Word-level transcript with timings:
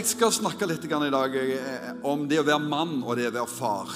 Jeg 0.00 0.14
skal 0.14 0.30
snakke 0.32 0.64
litt 0.64 0.84
i 0.88 0.88
dag 1.12 1.34
eh, 1.36 1.88
om 2.08 2.22
det 2.24 2.38
å 2.40 2.44
være 2.46 2.64
mann 2.64 3.02
og 3.02 3.18
det 3.18 3.26
å 3.28 3.32
være 3.34 3.50
far. 3.52 3.90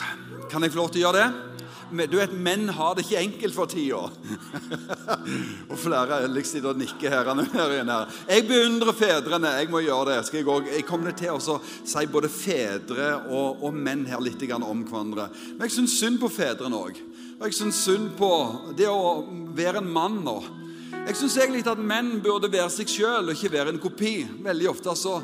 Kan 0.53 0.61
jeg 0.61 0.75
få 0.75 0.83
lov 0.83 0.91
til 0.93 1.01
å 1.01 1.05
gjøre 1.07 1.23
det? 1.23 2.09
Du 2.11 2.19
vet, 2.19 2.35
Menn 2.37 2.67
har 2.77 2.93
det 2.93 3.07
ikke 3.07 3.23
enkelt 3.23 3.57
for 3.57 3.71
tida. 3.73 4.03
og 5.71 5.79
flere 5.81 6.19
liksom 6.29 6.51
sitter 6.51 6.75
og 6.75 6.83
nikker 6.83 7.15
her, 7.15 7.31
her. 7.57 8.13
Jeg 8.29 8.45
beundrer 8.51 8.99
fedrene. 8.99 9.53
Jeg 9.63 9.71
må 9.73 9.81
gjøre 9.81 10.11
det. 10.11 10.19
Skal 10.29 10.43
jeg, 10.43 10.67
jeg 10.75 10.85
kommer 10.91 11.17
til 11.17 11.39
å 11.39 11.57
si 11.65 12.05
både 12.13 12.29
fedre 12.35 13.09
og, 13.31 13.65
og 13.65 13.73
menn 13.73 14.05
her 14.11 14.21
litt 14.21 14.45
om 14.59 14.85
hverandre. 14.85 15.31
Men 15.55 15.65
jeg 15.71 15.77
syns 15.79 15.97
synd 16.03 16.21
på 16.21 16.29
fedrene 16.35 16.83
òg. 16.83 17.01
Og 17.39 17.47
jeg 17.49 17.57
syns 17.63 17.81
synd 17.87 18.13
på 18.21 18.31
det 18.77 18.91
å 18.93 19.25
være 19.57 19.81
en 19.81 19.89
mann 19.97 20.21
nå. 20.29 20.37
Jeg 21.07 21.17
syns 21.23 21.41
egentlig 21.41 21.65
at 21.65 21.81
menn 21.81 22.19
burde 22.21 22.53
være 22.53 22.69
seg 22.77 22.93
sjøl 22.93 23.25
og 23.25 23.35
ikke 23.39 23.55
være 23.57 23.73
en 23.73 23.83
kopi. 23.89 24.19
Veldig 24.45 24.73
ofte 24.77 24.99
så 25.01 25.17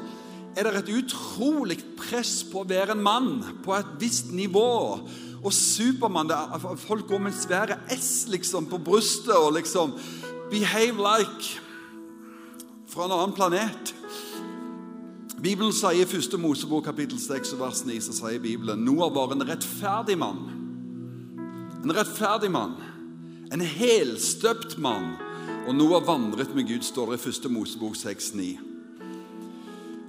er 0.67 0.75
det 0.77 0.83
et 0.83 0.95
utrolig 1.01 1.79
press 1.99 2.41
på 2.49 2.63
å 2.63 2.69
være 2.69 2.97
en 2.97 3.03
mann 3.05 3.31
på 3.65 3.75
et 3.77 3.93
visst 4.01 4.33
nivå. 4.35 5.01
Og 5.41 5.53
Supermann 5.57 6.33
Folk 6.83 7.09
går 7.09 7.23
med 7.25 7.37
svære 7.37 7.79
S 7.97 8.27
liksom 8.29 8.69
på 8.69 8.81
brystet 8.85 9.37
og 9.37 9.55
liksom 9.57 9.95
Behave 10.51 10.99
like 10.99 11.61
fra 12.91 13.07
en 13.07 13.15
annen 13.15 13.35
planet. 13.37 13.95
Bibelen 15.41 15.73
sier 15.73 16.03
i 16.03 16.05
1. 16.05 16.35
Mosebok 16.43 16.85
kapittel 16.85 17.21
6 17.23 17.55
vers 17.61 17.85
9 17.87 18.01
så 18.05 18.17
sier 18.17 18.43
Bibelen 18.43 18.83
Noah 18.85 19.13
var 19.15 19.33
en 19.33 19.47
rettferdig 19.47 20.19
mann. 20.21 20.43
En 21.81 21.95
rettferdig 21.97 22.51
mann. 22.53 22.75
En 23.55 23.63
helstøpt 23.65 24.77
mann. 24.83 25.15
Og 25.69 25.77
Noah 25.79 26.03
vandret 26.05 26.53
med 26.55 26.69
Gud, 26.69 26.83
står 26.85 27.15
det 27.15 27.23
i 27.23 27.31
1. 27.31 27.49
Mosebok 27.55 27.97
6, 27.97 28.35
9. 28.35 28.70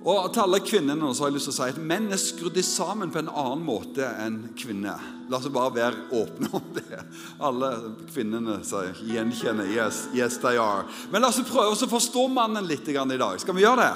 Og 0.02 0.32
til 0.34 0.41
alle 0.41 0.58
kvinnene 0.66 1.12
så 1.14 1.23
har 1.23 1.30
jeg 1.30 1.36
lyst 1.36 1.48
til 1.52 1.54
å 1.54 1.58
si 1.60 1.73
at 1.76 1.82
menn 1.91 2.08
er 2.09 2.18
skrudd 2.18 2.58
sammen 2.66 3.12
på 3.14 3.20
en 3.22 3.30
annen 3.30 3.62
måte 3.62 4.08
enn 4.23 4.40
kvinner. 4.58 4.98
La 5.30 5.38
oss 5.38 5.45
bare 5.53 5.75
være 5.75 6.08
åpne 6.17 6.50
om 6.58 6.72
det. 6.73 7.02
Alle 7.38 7.70
kvinnene 8.09 8.58
sier 8.66 8.98
gjenkjenner 9.06 9.70
yes, 9.70 10.08
yes 10.17 10.40
they 10.42 10.58
are. 10.58 10.88
Men 11.14 11.22
la 11.22 11.30
oss 11.30 11.38
prøve 11.45 11.75
å 11.75 11.92
forstå 11.92 12.25
mannen 12.34 12.66
litt 12.66 12.90
i 12.90 12.98
dag. 12.98 13.38
Skal 13.44 13.58
vi 13.58 13.62
gjøre 13.62 13.86
det? 13.86 13.94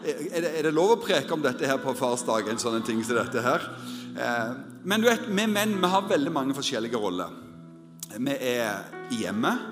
Er, 0.00 0.38
det? 0.38 0.52
er 0.54 0.68
det 0.68 0.74
lov 0.76 0.94
å 0.94 1.00
preke 1.02 1.34
om 1.34 1.42
dette 1.42 1.66
her 1.66 1.82
på 1.82 1.96
farsdag? 1.98 2.46
En 2.46 2.62
sånn 2.62 2.86
ting 2.86 3.02
som 3.02 3.18
dette 3.18 3.42
her? 3.42 3.66
Eh, 4.14 4.54
men 4.86 5.02
du 5.02 5.10
vet, 5.10 5.26
vi 5.26 5.48
menn 5.50 5.76
vi 5.82 5.92
har 5.92 6.06
veldig 6.08 6.32
mange 6.32 6.56
forskjellige 6.56 7.02
roller. 7.02 7.34
Vi 8.14 8.38
er 8.38 8.86
i 9.10 9.24
hjemmet, 9.24 9.66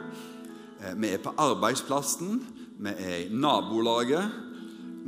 eh, 0.82 0.98
vi 0.98 1.14
er 1.14 1.22
på 1.22 1.32
arbeidsplassen, 1.38 2.42
vi 2.82 2.98
er 2.98 3.16
i 3.22 3.30
nabolaget. 3.30 4.47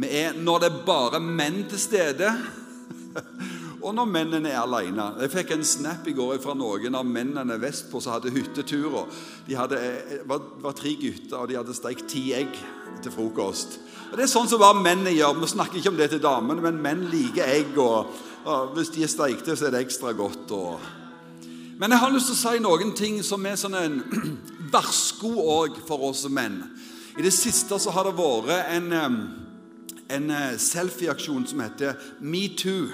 Vi 0.00 0.08
er 0.16 0.36
når 0.36 0.62
det 0.62 0.68
er 0.70 0.84
bare 0.86 1.18
menn 1.20 1.64
til 1.68 1.80
stede, 1.80 2.30
og 3.84 3.92
når 3.96 4.06
mennene 4.08 4.52
er 4.52 4.62
alene. 4.62 5.10
Jeg 5.20 5.32
fikk 5.34 5.52
en 5.52 5.66
snap 5.66 6.06
i 6.08 6.14
går 6.16 6.38
fra 6.40 6.54
noen 6.56 6.94
av 6.96 7.08
mennene 7.08 7.58
vestpå 7.60 8.00
som 8.00 8.14
hadde 8.14 8.32
hytteturer. 8.32 9.10
De 9.48 9.58
hadde, 9.58 9.80
eh, 9.80 10.22
var, 10.28 10.40
var 10.62 10.76
tre 10.78 10.94
gutter, 11.00 11.36
og 11.36 11.50
de 11.50 11.58
hadde 11.58 11.76
steikt 11.76 12.08
ti 12.08 12.30
egg 12.36 12.56
til 13.04 13.12
frokost. 13.12 13.76
Og 14.10 14.16
Det 14.16 14.24
er 14.24 14.32
sånn 14.32 14.48
som 14.48 14.62
bare 14.62 14.80
mennene 14.80 15.12
gjør. 15.12 15.36
Vi 15.42 15.50
snakker 15.52 15.80
ikke 15.82 15.92
om 15.92 16.00
det 16.00 16.08
til 16.14 16.22
damene, 16.24 16.64
men 16.64 16.80
menn 16.80 17.04
liker 17.12 17.44
egg. 17.44 17.76
Og, 17.76 18.16
og 18.48 18.72
hvis 18.78 18.94
de 18.96 19.04
er 19.04 19.12
steikte, 19.12 19.56
så 19.56 19.68
er 19.68 19.76
det 19.76 19.84
ekstra 19.84 20.14
godt. 20.16 20.56
Og... 20.56 20.88
Men 21.80 21.92
jeg 21.92 22.02
har 22.02 22.14
lyst 22.14 22.32
til 22.32 22.38
å 22.38 22.40
si 22.40 22.64
noen 22.64 22.96
ting 22.96 23.20
som 23.26 23.44
er 23.44 23.60
sånn 23.60 23.76
en 23.76 24.00
varsko 24.74 25.34
òg 25.58 25.84
for 25.84 26.08
oss 26.08 26.24
menn. 26.32 26.62
I 27.20 27.26
det 27.26 27.36
siste 27.36 27.76
så 27.76 27.92
har 27.92 28.08
det 28.08 28.16
vært 28.16 28.72
en 28.78 28.90
en 30.10 30.30
eh, 30.30 30.58
selfie-aksjon 30.58 31.46
som 31.46 31.62
heter 31.64 31.96
Metoo. 32.20 32.90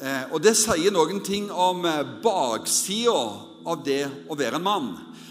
Eh, 0.00 0.24
og 0.32 0.40
Det 0.42 0.54
sier 0.58 0.94
noen 0.94 1.22
ting 1.24 1.50
om 1.50 1.84
eh, 1.88 2.02
baksida 2.22 3.20
av 3.68 3.84
det 3.84 4.04
å 4.30 4.38
være 4.38 4.60
en 4.60 4.66
mann. 4.66 4.90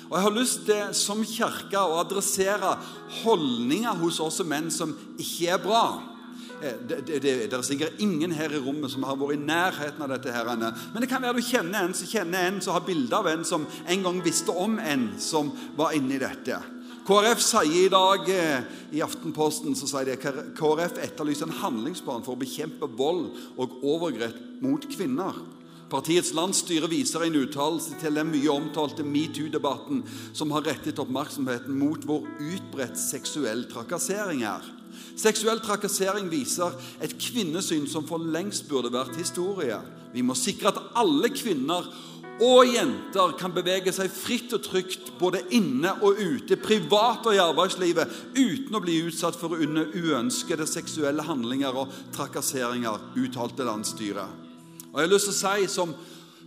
Og 0.09 0.17
Jeg 0.17 0.25
har 0.25 0.35
lyst 0.35 0.63
til 0.65 0.93
som 0.97 1.25
kirke 1.25 1.81
å 1.81 1.99
adressere 2.01 2.75
holdninger 3.21 3.99
hos 4.01 4.19
oss 4.23 4.41
menn 4.45 4.71
som 4.73 4.95
ikke 5.21 5.51
er 5.53 5.61
bra. 5.61 5.83
Det, 6.59 7.21
er 7.23 7.61
sikkert 7.63 8.01
ingen 8.03 8.33
her 8.35 8.51
i 8.51 8.59
rommet 8.59 8.91
som 8.91 9.05
har 9.07 9.15
vært 9.15 9.37
i 9.37 9.43
nærheten 9.45 10.01
av 10.03 10.09
dette. 10.11 10.33
her. 10.33 10.49
Men 10.49 10.99
det 10.99 11.07
kan 11.07 11.21
være 11.23 11.37
du 11.37 11.45
kjenner 11.45 11.85
en 11.85 11.93
som 11.95 12.09
kjenner 12.09 12.49
en 12.49 12.57
som 12.59 12.75
har 12.75 12.83
bilde 12.83 13.15
av 13.15 13.29
en 13.31 13.45
som 13.47 13.63
en 13.87 14.03
gang 14.03 14.19
visste 14.25 14.51
om 14.51 14.75
en 14.81 15.05
som 15.21 15.53
var 15.77 15.95
inni 15.95 16.19
dette. 16.19 16.59
KrF 17.09 17.39
sier 17.41 17.87
i 17.87 17.89
dag 17.89 18.27
eh, 18.29 18.65
i 18.93 18.99
Aftenposten 19.01 19.73
så 19.73 19.87
sier 19.89 20.11
de, 20.11 20.17
KrF 20.53 20.99
etterlyser 21.01 21.47
en 21.47 21.55
handlingsplan 21.57 22.21
for 22.21 22.35
å 22.35 22.41
bekjempe 22.43 22.85
vold 22.99 23.31
og 23.57 23.79
overgrep 23.81 24.35
mot 24.61 24.85
kvinner. 24.91 25.39
Partiets 25.89 26.35
landsstyre 26.37 26.85
viser 26.91 27.25
en 27.25 27.39
uttalelse 27.39 27.97
til 27.97 28.19
den 28.19 28.29
mye 28.29 28.51
omtalte 28.53 29.01
metoo-debatten 29.01 30.03
som 30.37 30.53
har 30.53 30.67
rettet 30.69 31.01
oppmerksomheten 31.01 31.73
mot 31.81 32.05
hvor 32.05 32.29
utbredt 32.45 33.01
seksuell 33.01 33.65
trakassering 33.73 34.45
er. 34.45 34.69
Seksuell 35.17 35.63
trakassering 35.65 36.29
viser 36.29 36.77
et 37.01 37.17
kvinnesyn 37.17 37.89
som 37.89 38.05
for 38.05 38.21
lengst 38.21 38.69
burde 38.69 38.93
vært 38.93 39.17
historie. 39.17 39.81
Vi 40.13 40.21
må 40.21 40.37
sikre 40.37 40.75
at 40.75 40.93
alle 41.01 41.33
kvinner 41.33 41.89
og 42.39 42.69
jenter 42.71 43.33
kan 43.39 43.51
bevege 43.51 43.91
seg 43.95 44.11
fritt 44.13 44.53
og 44.55 44.63
trygt 44.63 45.11
både 45.19 45.41
inne 45.55 45.91
og 46.05 46.19
ute, 46.19 46.55
privat 46.59 47.27
og 47.27 47.35
i 47.35 47.41
arbeidslivet, 47.43 48.13
uten 48.37 48.79
å 48.79 48.83
bli 48.83 48.95
utsatt 49.09 49.35
for 49.39 49.59
uønskede 49.59 50.67
seksuelle 50.69 51.25
handlinger 51.27 51.75
og 51.83 51.91
trakasseringer, 52.15 53.11
uttalte 53.19 53.67
landsstyret. 53.67 54.47
Og 54.89 54.97
jeg 54.97 55.05
har 55.05 55.11
lyst 55.11 55.29
til 55.29 55.35
å 55.35 55.39
si 55.41 55.69
som, 55.69 55.93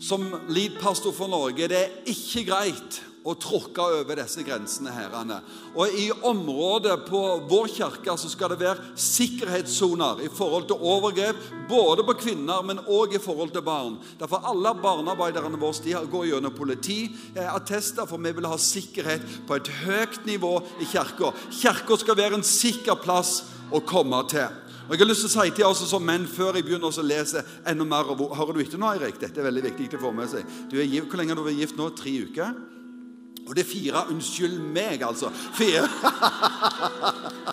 som 0.03 0.29
lead-pastor 0.51 1.15
for 1.15 1.31
Norge 1.31 1.69
det 1.71 1.83
er 1.83 2.13
ikke 2.13 2.47
greit 2.49 3.03
og 3.25 3.39
tråkke 3.41 3.85
over 4.01 4.19
disse 4.19 4.43
grensene. 4.43 4.91
herrene. 4.91 5.41
Og 5.75 5.89
I 5.89 6.11
området 6.11 7.05
på 7.07 7.21
vår 7.49 7.69
kirke 7.71 8.17
så 8.19 8.29
skal 8.29 8.51
det 8.51 8.61
være 8.61 8.97
sikkerhetssoner 8.97 10.25
i 10.25 10.29
forhold 10.29 10.67
til 10.67 10.81
overgrep, 10.81 11.37
både 11.69 12.05
på 12.05 12.17
kvinner, 12.19 12.63
men 12.63 12.83
òg 12.89 13.15
i 13.15 13.23
forhold 13.23 13.51
til 13.51 13.63
barn. 13.63 13.99
Derfor 14.19 14.43
alle 14.45 14.75
barnearbeiderne 14.75 15.59
våre 15.59 15.85
de 15.85 15.95
går 16.11 16.27
gjennom 16.27 16.53
politiattester, 16.53 18.07
for 18.07 18.19
vi 18.19 18.33
vil 18.33 18.47
ha 18.51 18.59
sikkerhet 18.59 19.23
på 19.47 19.55
et 19.55 19.71
høyt 19.85 20.27
nivå 20.27 20.59
i 20.81 20.85
kirka. 20.85 21.33
Kirka 21.51 21.97
skal 21.97 22.17
være 22.19 22.41
en 22.41 22.47
sikker 22.47 22.99
plass 23.03 23.45
å 23.73 23.81
komme 23.81 24.19
til. 24.29 24.51
Og 24.89 24.97
jeg 24.97 24.99
har 24.99 25.09
lyst 25.09 25.23
til 25.25 25.31
å 25.31 25.45
si 25.45 25.51
til 25.55 25.65
oss 25.65 25.81
som 25.89 26.03
menn 26.05 26.27
før 26.27 26.59
jeg 26.59 26.67
begynner 26.67 26.91
å 26.91 27.07
lese 27.07 27.45
enda 27.65 27.87
mer 27.87 28.11
Hører 28.13 28.53
du 28.53 28.61
etter 28.65 28.81
nå, 28.81 28.91
Eirik? 28.91 29.21
Dette 29.21 29.41
er 29.41 29.47
veldig 29.47 29.63
viktig 29.71 29.97
å 29.97 30.03
få 30.03 30.11
med 30.13 30.29
seg. 30.29 30.45
Du 30.69 30.77
er 30.77 30.91
hvor 30.91 31.21
lenge 31.21 31.33
har 31.33 31.39
du 31.39 31.47
vært 31.47 31.61
gift 31.63 31.79
nå? 31.79 31.87
Tre 31.97 32.13
uker? 32.27 32.51
Og 33.47 33.57
det 33.57 33.65
er 33.65 33.69
fire 33.69 34.05
Unnskyld 34.13 34.59
meg, 34.75 35.03
altså. 35.03 35.33
Fire. 35.59 35.89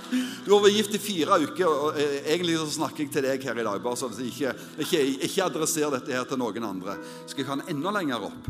Du 0.10 0.56
har 0.56 0.64
vært 0.64 0.74
gift 0.74 0.96
i 0.98 1.02
fire 1.02 1.36
uker, 1.44 1.68
og 1.70 1.98
eh, 2.00 2.24
egentlig 2.34 2.56
så 2.58 2.80
snakker 2.80 3.04
jeg 3.04 3.12
til 3.14 3.26
deg 3.28 3.44
her 3.46 3.60
i 3.62 3.66
dag. 3.68 3.82
bare 3.84 4.00
så 4.00 4.08
at 4.10 4.18
jeg 4.18 4.32
ikke, 4.32 4.54
ikke, 4.82 5.02
ikke 5.28 5.44
adresser 5.46 5.92
dette 5.94 6.16
her 6.16 6.26
til 6.26 6.40
noen 6.42 6.66
andre. 6.66 6.96
Skal 7.30 7.44
jeg 7.44 7.50
ha 7.52 7.58
den 7.60 7.76
enda 7.76 7.94
lenger 7.94 8.26
opp? 8.32 8.48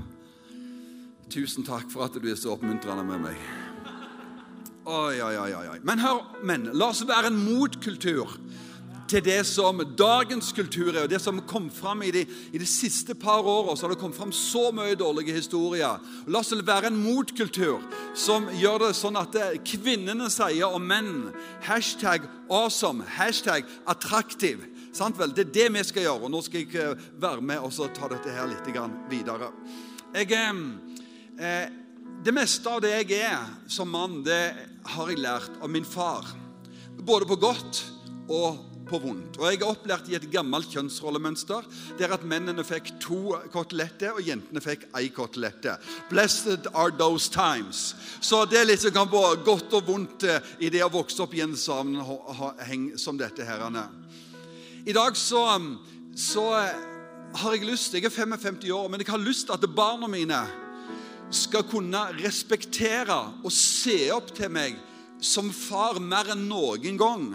Tusen 1.30 1.68
takk 1.68 1.92
for 1.92 2.08
at 2.08 2.16
du 2.16 2.30
er 2.32 2.40
så 2.40 2.54
oppmuntrende 2.56 3.04
med 3.06 3.26
meg. 3.28 3.42
Oi, 4.90 5.20
oi, 5.22 5.36
oi, 5.38 5.52
oi. 5.74 5.78
Men 5.86 6.00
hør, 6.02 6.24
men, 6.48 6.70
la 6.74 6.88
oss 6.94 7.04
være 7.06 7.30
en 7.30 7.38
motkultur 7.44 8.38
til 9.10 9.24
det 9.26 9.40
som 9.48 9.82
dagens 9.98 10.52
kultur 10.56 10.92
er, 10.94 11.04
og 11.04 11.12
det 11.12 11.20
som 11.22 11.42
kom 11.50 11.70
fram 11.74 12.04
i 12.06 12.12
de, 12.14 12.24
i 12.54 12.62
de 12.62 12.68
siste 12.70 13.16
par 13.18 13.42
årene. 13.42 13.76
Så 13.78 13.88
har 13.88 13.94
det 13.94 14.00
kommet 14.02 14.18
fram 14.18 14.34
så 14.36 14.70
mye 14.76 14.98
dårlige 15.00 15.36
historier. 15.36 16.02
La 16.30 16.44
oss 16.44 16.54
være 16.54 16.92
en 16.92 17.00
motkultur 17.02 17.82
som 18.18 18.50
gjør 18.60 18.86
det 18.86 18.92
sånn 18.98 19.18
at 19.20 19.34
det, 19.34 19.48
kvinnene 19.68 20.30
sier 20.34 20.70
om 20.70 20.86
menn 20.86 21.30
hashtag 21.66 22.28
awesome, 22.50 23.06
hashtag 23.18 23.68
attraktiv. 23.90 24.64
Sant 24.96 25.20
vel? 25.20 25.34
Det 25.34 25.48
er 25.48 25.54
det 25.54 25.68
vi 25.78 25.84
skal 25.86 26.08
gjøre. 26.08 26.26
og 26.28 26.34
Nå 26.34 26.42
skal 26.46 26.66
jeg 26.66 26.74
eh, 26.82 27.06
være 27.22 27.46
med 27.46 27.66
og 27.66 27.94
ta 27.96 28.10
dette 28.12 28.34
her 28.34 28.50
litt 28.50 28.70
videre. 29.10 29.52
Jeg, 30.16 30.32
eh, 30.34 30.64
eh, 31.46 31.68
det 32.26 32.34
meste 32.36 32.70
av 32.70 32.82
det 32.84 32.96
jeg 32.98 33.22
er 33.24 33.46
som 33.72 33.90
mann, 33.90 34.22
det 34.26 34.44
har 34.96 35.12
jeg 35.12 35.22
lært 35.22 35.62
av 35.62 35.70
min 35.72 35.86
far. 35.88 36.28
Både 37.00 37.30
på 37.30 37.38
godt 37.40 37.86
og 38.30 38.69
på 38.90 39.00
vondt. 39.02 39.38
Og 39.40 39.46
Jeg 39.48 39.60
er 39.62 39.70
opplært 39.70 40.10
i 40.10 40.18
et 40.18 40.28
gammelt 40.34 40.72
kjønnsrollemønster 40.74 41.68
der 42.00 42.16
at 42.16 42.26
mennene 42.28 42.66
fikk 42.68 42.92
to 43.04 43.36
koteletter 43.54 44.18
og 44.18 44.26
jentene 44.26 44.64
fikk 44.64 44.88
ei 44.98 45.12
kotelette. 45.14 45.78
Blessed 46.10 46.68
are 46.74 46.92
those 46.92 47.30
times. 47.32 47.94
Så 48.22 48.44
det 48.50 48.62
er 48.62 48.70
litt 48.70 48.84
som 48.84 48.96
kan 48.96 49.12
være 49.12 49.44
godt 49.46 49.78
og 49.78 49.88
vondt 49.88 50.26
eh, 50.28 50.54
i 50.66 50.72
det 50.74 50.84
å 50.86 50.92
vokse 50.94 51.22
opp 51.24 51.36
i 51.38 51.44
en 51.46 51.58
sammenheng 51.58 52.92
som 52.98 53.18
dette. 53.18 53.46
herrene. 53.46 53.86
I 54.86 54.94
dag 54.96 55.16
så, 55.18 55.44
så 56.16 56.46
eh, 56.58 56.88
har 57.40 57.54
jeg 57.56 57.68
lyst 57.70 57.94
Jeg 57.94 58.06
er 58.08 58.14
55 58.14 58.66
år, 58.74 58.90
men 58.90 59.02
jeg 59.02 59.12
har 59.12 59.22
lyst 59.22 59.52
at 59.54 59.66
barna 59.76 60.08
mine 60.10 60.44
skal 61.30 61.64
kunne 61.70 62.02
respektere 62.18 63.18
og 63.44 63.52
se 63.54 64.08
opp 64.14 64.32
til 64.34 64.50
meg 64.50 64.80
som 65.22 65.52
far 65.54 66.00
mer 66.00 66.32
enn 66.34 66.48
noen 66.50 66.98
gang. 67.00 67.26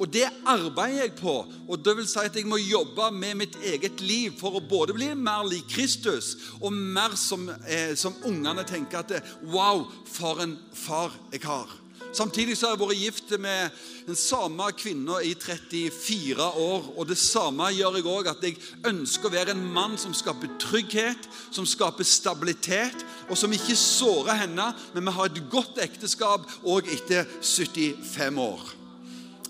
Og 0.00 0.10
det 0.10 0.26
arbeider 0.48 1.04
jeg 1.04 1.14
på. 1.20 1.34
Og 1.68 1.84
det 1.84 1.96
vil 1.98 2.08
si 2.08 2.24
at 2.24 2.36
jeg 2.36 2.48
må 2.50 2.58
jobbe 2.60 3.10
med 3.14 3.38
mitt 3.44 3.58
eget 3.62 4.02
liv 4.02 4.34
for 4.40 4.58
å 4.58 4.64
både 4.64 4.96
bli 4.96 5.12
mer 5.14 5.46
lik 5.48 5.68
Kristus 5.70 6.34
og 6.60 6.72
mer 6.72 7.14
som, 7.20 7.48
eh, 7.68 7.94
som 7.94 8.16
ungene 8.24 8.64
tenker 8.66 9.04
at 9.04 9.12
Wow, 9.42 9.86
for 10.06 10.40
en 10.42 10.58
far 10.72 11.12
jeg 11.32 11.44
har. 11.44 11.83
Samtidig 12.14 12.54
så 12.56 12.68
har 12.68 12.76
jeg 12.76 12.80
vært 12.84 13.00
gift 13.00 13.32
med 13.42 13.78
den 14.06 14.18
samme 14.18 14.68
kvinna 14.78 15.18
i 15.26 15.32
34 15.34 16.46
år. 16.62 16.86
Og 16.94 17.08
det 17.08 17.18
samme 17.18 17.72
gjør 17.74 17.98
jeg 17.98 18.06
òg, 18.06 18.28
at 18.30 18.44
jeg 18.46 18.60
ønsker 18.86 19.28
å 19.28 19.34
være 19.34 19.54
en 19.56 19.64
mann 19.74 19.96
som 19.98 20.14
skaper 20.14 20.52
trygghet, 20.62 21.26
som 21.50 21.66
skaper 21.66 22.06
stabilitet, 22.06 23.02
og 23.26 23.38
som 23.40 23.52
ikke 23.52 23.74
sårer 23.78 24.44
henne, 24.44 24.68
men 24.94 25.08
vi 25.08 25.16
har 25.16 25.30
et 25.30 25.42
godt 25.50 25.80
ekteskap 25.82 26.46
òg 26.62 26.90
etter 26.94 27.26
75 27.42 28.38
år. 28.44 28.62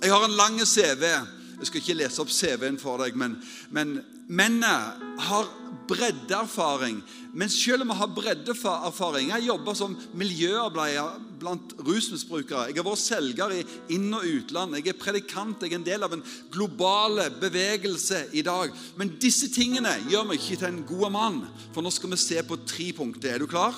Jeg 0.00 0.12
har 0.12 0.25
en 0.25 0.38
lang 0.38 0.56
CV. 0.64 1.05
Jeg 1.05 1.69
skal 1.69 1.81
ikke 1.81 1.99
lese 2.00 2.25
opp 2.25 2.32
CV-en 2.32 2.81
for 2.81 3.00
deg, 3.05 3.14
men, 3.16 3.37
men 3.72 3.99
mennene 4.26 5.20
har 5.28 5.52
breddeerfaring. 5.89 7.01
Men 7.35 7.51
selv 7.51 7.83
om 7.83 7.91
jeg 7.91 7.99
har 7.99 8.13
breddeerfaring 8.15 9.31
Jeg 9.33 9.47
jobber 9.49 9.75
som 9.75 9.97
miljøarbeider 10.15 11.19
blant 11.41 11.75
rusmisbrukere. 11.79 12.69
Jeg 12.71 12.79
har 12.79 12.87
vært 12.87 13.03
selger 13.03 13.55
i 13.57 13.65
inn- 13.97 14.15
og 14.15 14.25
utland. 14.25 14.77
Jeg 14.79 14.89
er 14.89 15.01
predikant. 15.01 15.63
Jeg 15.63 15.73
er 15.73 15.81
en 15.81 15.87
del 15.87 16.03
av 16.03 16.13
en 16.13 16.25
global 16.51 17.21
bevegelse 17.41 18.29
i 18.33 18.43
dag. 18.43 18.71
Men 18.97 19.17
disse 19.21 19.51
tingene 19.53 19.97
gjør 20.09 20.29
meg 20.29 20.41
ikke 20.41 20.61
til 20.63 20.71
en 20.71 20.87
god 20.89 21.11
mann. 21.11 21.43
For 21.75 21.83
nå 21.83 21.93
skal 21.93 22.11
vi 22.11 22.17
se 22.23 22.43
på 22.43 22.61
tre 22.67 22.93
punkter. 22.93 23.35
Er 23.35 23.39
du 23.39 23.47
klar? 23.47 23.75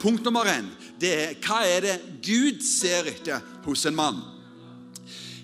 Punkt 0.00 0.24
nummer 0.24 0.48
én 0.48 0.68
det 1.00 1.10
er 1.16 1.34
hva 1.40 1.62
er 1.64 1.84
det 1.84 1.96
Gud 2.24 2.60
ser 2.64 3.08
etter 3.08 3.40
hos 3.64 3.86
en 3.88 3.96
mann. 3.96 4.20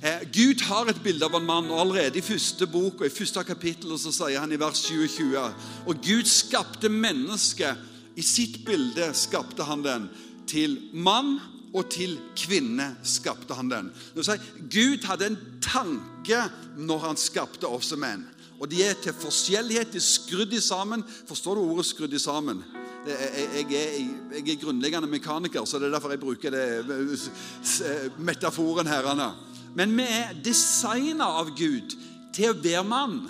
Eh, 0.02 0.26
Gud 0.32 0.60
har 0.68 0.90
et 0.90 1.02
bilde 1.02 1.24
av 1.24 1.34
en 1.38 1.46
mann, 1.46 1.70
og 1.70 1.80
allerede 1.80 2.20
i 2.20 2.24
første 2.24 2.66
bok 2.68 3.00
og 3.00 3.08
i 3.08 3.12
første 3.14 3.44
kapittel 3.48 3.96
så 3.98 4.12
sier 4.12 4.42
han 4.42 4.52
i 4.52 4.60
vers 4.60 4.82
20 4.88 5.38
Og 5.86 6.00
Gud 6.04 6.28
skapte 6.28 6.90
mennesket. 6.92 7.76
I 8.16 8.24
sitt 8.24 8.62
bilde 8.64 9.10
skapte 9.16 9.64
han 9.64 9.84
den. 9.84 10.08
Til 10.48 10.78
mann 10.92 11.36
og 11.76 11.90
til 11.92 12.16
kvinne 12.36 12.94
skapte 13.04 13.56
han 13.56 13.68
den. 13.68 13.90
Si, 14.16 14.36
Gud 14.72 15.04
hadde 15.04 15.32
en 15.32 15.38
tanke 15.60 16.46
når 16.76 17.04
han 17.10 17.20
skapte 17.20 17.68
oss 17.68 17.92
menn. 17.96 18.24
Og 18.56 18.70
de 18.72 18.80
er 18.86 18.96
til 19.00 19.12
forskjellighet, 19.12 19.92
de 19.92 20.00
er 20.00 20.04
skrudd 20.04 20.54
i 20.56 20.62
sammen. 20.64 21.04
Forstår 21.28 21.54
du 21.54 21.60
ordet 21.60 21.86
'skrudd 21.86 22.12
i 22.12 22.18
sammen'? 22.18 22.64
Jeg 23.06 23.66
er, 23.70 24.00
jeg 24.34 24.50
er 24.50 24.60
grunnleggende 24.64 25.08
mekaniker, 25.08 25.64
så 25.64 25.78
det 25.78 25.86
er 25.86 25.90
derfor 25.90 26.10
jeg 26.10 26.20
bruker 26.20 26.50
det 26.50 26.78
eh, 26.78 28.10
metaforen 28.18 28.86
her. 28.86 29.06
Anna. 29.06 29.30
Men 29.76 29.92
vi 29.96 30.06
er 30.08 30.36
designa 30.44 31.28
av 31.42 31.52
Gud 31.56 31.94
til 32.34 32.52
å 32.52 32.58
være 32.58 32.84
mann. 32.88 33.20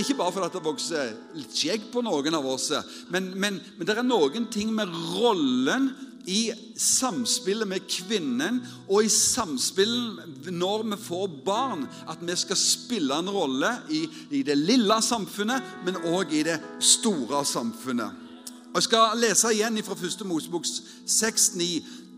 Ikke 0.00 0.16
bare 0.16 0.32
fordi 0.32 0.50
det 0.54 0.64
vokser 0.64 1.14
litt 1.36 1.56
skjegg 1.56 1.88
på 1.92 2.02
noen 2.04 2.36
av 2.36 2.46
oss, 2.48 2.70
men, 3.12 3.30
men, 3.36 3.60
men 3.76 3.88
det 3.88 3.96
er 3.96 4.04
noen 4.04 4.48
ting 4.52 4.72
med 4.72 4.92
rollen 5.16 5.90
i 6.26 6.50
samspillet 6.80 7.68
med 7.70 7.84
kvinnen 7.86 8.58
og 8.88 9.06
i 9.06 9.10
samspillet 9.12 10.50
når 10.50 10.82
vi 10.90 10.98
får 11.04 11.36
barn, 11.46 11.84
at 12.10 12.24
vi 12.24 12.34
skal 12.38 12.58
spille 12.58 13.20
en 13.20 13.30
rolle 13.30 13.70
i, 13.94 14.02
i 14.34 14.42
det 14.46 14.56
lille 14.58 14.98
samfunnet, 15.04 15.76
men 15.86 16.00
òg 16.10 16.34
i 16.34 16.42
det 16.48 16.58
store 16.82 17.44
samfunnet. 17.46 18.24
Og 18.72 18.80
Jeg 18.80 18.88
skal 18.88 19.22
lese 19.22 19.54
igjen 19.54 19.78
fra 19.86 19.96
1. 19.96 20.26
Mosebok 20.28 20.66
6,9. 20.66 21.68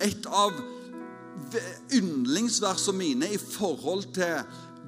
Et 0.02 0.26
av 0.26 0.56
yndlingsversene 1.94 2.98
mine 2.98 3.30
i 3.32 3.38
forhold 3.38 4.10
til 4.16 4.42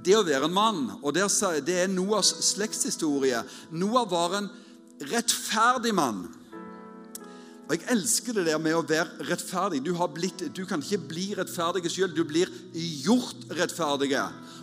det 0.05 0.17
å 0.17 0.25
være 0.25 0.49
en 0.49 0.57
mann. 0.57 0.83
og 1.03 1.15
Det 1.15 1.77
er 1.77 1.93
Noas 1.93 2.33
slektshistorie. 2.53 3.43
Noah 3.71 4.09
var 4.11 4.37
en 4.39 4.51
rettferdig 5.11 5.95
mann. 5.95 6.29
Og 7.71 7.77
Jeg 7.77 7.87
elsker 7.93 8.35
det 8.35 8.49
der 8.49 8.59
med 8.59 8.75
å 8.75 8.83
være 8.83 9.29
rettferdig. 9.29 9.85
Du, 9.85 9.93
blitt, 10.15 10.43
du 10.57 10.65
kan 10.67 10.83
ikke 10.83 11.05
bli 11.13 11.29
rettferdig 11.39 11.85
selv, 11.91 12.17
du 12.17 12.25
blir 12.27 12.51
gjort 12.75 13.47
rettferdig. 13.55 14.11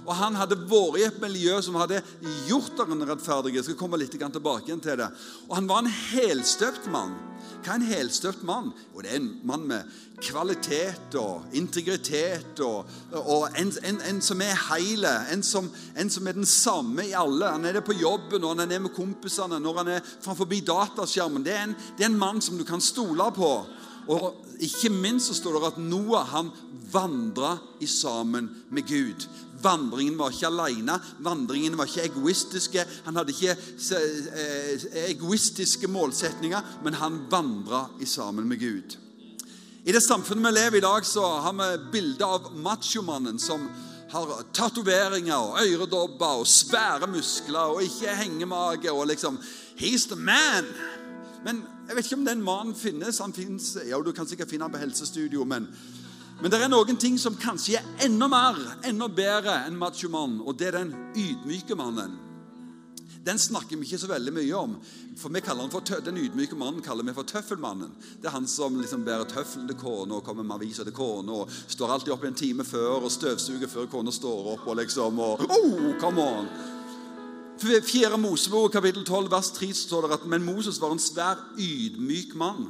Og 0.07 0.15
Han 0.15 0.37
hadde 0.39 0.55
vært 0.69 0.99
i 1.01 1.07
et 1.07 1.21
miljø 1.21 1.57
som 1.61 1.75
hadde 1.75 1.99
gjort 2.47 2.79
ham 2.79 3.01
rettferdig. 3.03 3.57
Jeg 3.57 3.67
skal 3.67 3.79
komme 3.79 3.99
litt 3.99 4.15
tilbake 4.15 4.79
til 4.79 5.01
det. 5.01 5.09
Og 5.49 5.55
Han 5.59 5.67
var 5.67 5.83
en 5.83 5.91
helstøpt 5.91 6.87
mann. 6.91 7.17
Hva 7.63 7.73
er 7.73 7.81
en 7.81 7.89
helstøpt 7.89 8.43
mann? 8.47 8.69
Jo, 8.93 9.01
Det 9.01 9.11
er 9.11 9.19
en 9.19 9.31
mann 9.43 9.65
med 9.67 9.83
kvalitet 10.23 11.15
og 11.19 11.43
integritet, 11.53 12.59
og, 12.63 12.87
og 13.11 13.49
en, 13.59 13.71
en, 13.83 13.99
en, 14.01 14.21
som 14.21 14.41
er 14.41 14.55
heile, 14.69 15.11
en 15.33 15.43
som, 15.43 15.67
en 15.97 16.09
som 16.09 16.27
er 16.27 16.37
den 16.37 16.45
samme 16.47 17.05
i 17.05 17.13
alle. 17.17 17.51
Han 17.51 17.65
er 17.65 17.77
det 17.77 17.83
på 17.85 17.97
jobben, 17.97 18.41
når 18.41 18.55
han 18.55 18.71
er 18.71 18.79
med 18.79 18.95
kompisene, 18.95 19.59
når 19.59 19.81
han 19.81 19.91
er 19.97 20.07
framfor 20.21 20.47
dataskjermen. 20.47 21.43
Det 21.43 21.53
er, 21.53 21.75
det 21.97 22.05
er 22.05 22.11
en 22.11 22.19
mann 22.19 22.41
som 22.41 22.57
du 22.57 22.63
kan 22.63 22.81
stole 22.81 23.31
på. 23.35 23.51
Og 24.07 24.45
ikke 24.63 24.89
minst 24.89 25.27
så 25.27 25.35
står 25.35 25.57
det 25.57 25.73
at 25.73 25.81
Noah 25.83 26.27
han 26.31 26.51
vandra 26.91 27.57
sammen 27.85 28.49
med 28.69 28.87
Gud. 28.87 29.27
Vandringen 29.61 30.17
var 30.19 30.33
ikke 30.33 30.49
alene. 30.51 30.99
Vandringen 31.23 31.77
var 31.77 31.89
ikke 31.89 32.05
egoistiske. 32.09 32.85
Han 33.05 33.17
hadde 33.17 33.33
ikke 33.33 33.55
eh, 33.55 34.87
egoistiske 35.07 35.89
målsetninger, 35.91 36.77
men 36.83 36.99
han 37.01 37.25
vandra 37.31 37.87
sammen 38.05 38.47
med 38.47 38.59
Gud. 38.59 38.97
I 39.87 39.93
det 39.95 40.03
samfunnet 40.03 40.43
vi 40.49 40.51
lever 40.59 40.75
i 40.75 40.77
i 40.77 40.83
dag, 40.83 41.05
så 41.05 41.25
har 41.41 41.53
vi 41.53 41.91
bilde 41.91 42.25
av 42.25 42.51
machomannen 42.59 43.39
som 43.39 43.69
har 44.11 44.43
tatoveringer 44.55 45.35
og 45.35 45.61
øredobber 45.63 46.41
og 46.41 46.47
svære 46.47 47.07
muskler 47.11 47.73
og 47.73 47.83
ikke 47.83 48.15
hengemage 48.15 48.91
og 48.91 49.07
liksom 49.07 49.39
He's 49.77 50.07
the 50.07 50.15
man! 50.15 50.65
Men 51.45 51.61
jeg 51.87 51.95
vet 51.95 52.05
ikke 52.05 52.17
om 52.19 52.25
den 52.25 52.41
mannen 52.43 52.75
finnes. 52.75 53.19
Han 53.23 53.33
finnes, 53.33 53.77
ja, 53.87 53.99
Du 54.01 54.11
kan 54.11 54.27
sikkert 54.27 54.49
finne 54.49 54.65
han 54.65 54.73
på 54.73 54.81
helsestudio, 54.81 55.45
men, 55.45 55.67
men 56.41 56.53
det 56.53 56.61
er 56.61 56.69
noen 56.69 56.99
ting 57.01 57.17
som 57.19 57.37
kanskje 57.39 57.79
er 57.79 58.05
enda 58.05 58.29
mer, 58.29 58.59
enda 58.85 59.09
bedre 59.09 59.63
enn 59.65 59.77
machomann, 59.79 60.39
og 60.45 60.59
det 60.59 60.71
er 60.71 60.79
den 60.81 60.95
ydmyke 61.17 61.77
mannen 61.77 62.17
den 63.27 63.39
snakker 63.39 63.75
vi 63.77 63.83
ikke 63.83 63.99
så 63.99 64.07
veldig 64.07 64.31
mye 64.35 64.55
om. 64.55 64.75
For 65.19 65.33
vi 65.33 65.41
kaller 65.43 65.65
han 65.65 65.71
for 65.73 66.01
Den 66.05 66.19
ydmyke 66.21 66.55
mannen 66.55 66.83
kaller 66.85 67.03
vi 67.03 67.15
for 67.15 67.27
tøffelmannen. 67.27 67.91
Det 68.21 68.29
er 68.29 68.35
han 68.37 68.47
som 68.47 68.79
liksom 68.79 69.03
bærer 69.03 69.27
tøffel 69.27 69.67
til 69.67 69.75
kona 69.75 70.19
og 70.19 70.23
kommer 70.23 70.47
med 70.47 70.55
aviser 70.55 70.87
til 70.87 70.95
kona 70.95 71.41
og 71.41 71.51
står 71.67 71.91
alltid 71.91 72.13
opp 72.13 72.23
en 72.23 72.39
time 72.39 72.63
før 72.63 73.03
og 73.03 73.11
støvsuger 73.11 73.67
før 73.67 73.89
kona 73.91 74.11
står 74.11 74.51
opp. 74.53 74.67
og 74.67 74.79
liksom, 74.79 75.19
og, 75.19 75.43
oh, 75.49 75.99
come 75.99 76.21
on. 76.21 76.47
Fjerde 77.59 78.17
Mosebok, 78.21 78.71
kapittel 78.71 79.03
12, 79.03 79.31
vers 79.31 79.51
3, 79.51 79.73
står 79.73 80.05
det 80.07 80.19
at 80.19 80.27
men 80.29 80.45
Moses 80.45 80.79
var 80.81 80.93
en 80.93 81.01
svær 81.01 81.41
ydmyk 81.57 82.35
mann. 82.35 82.67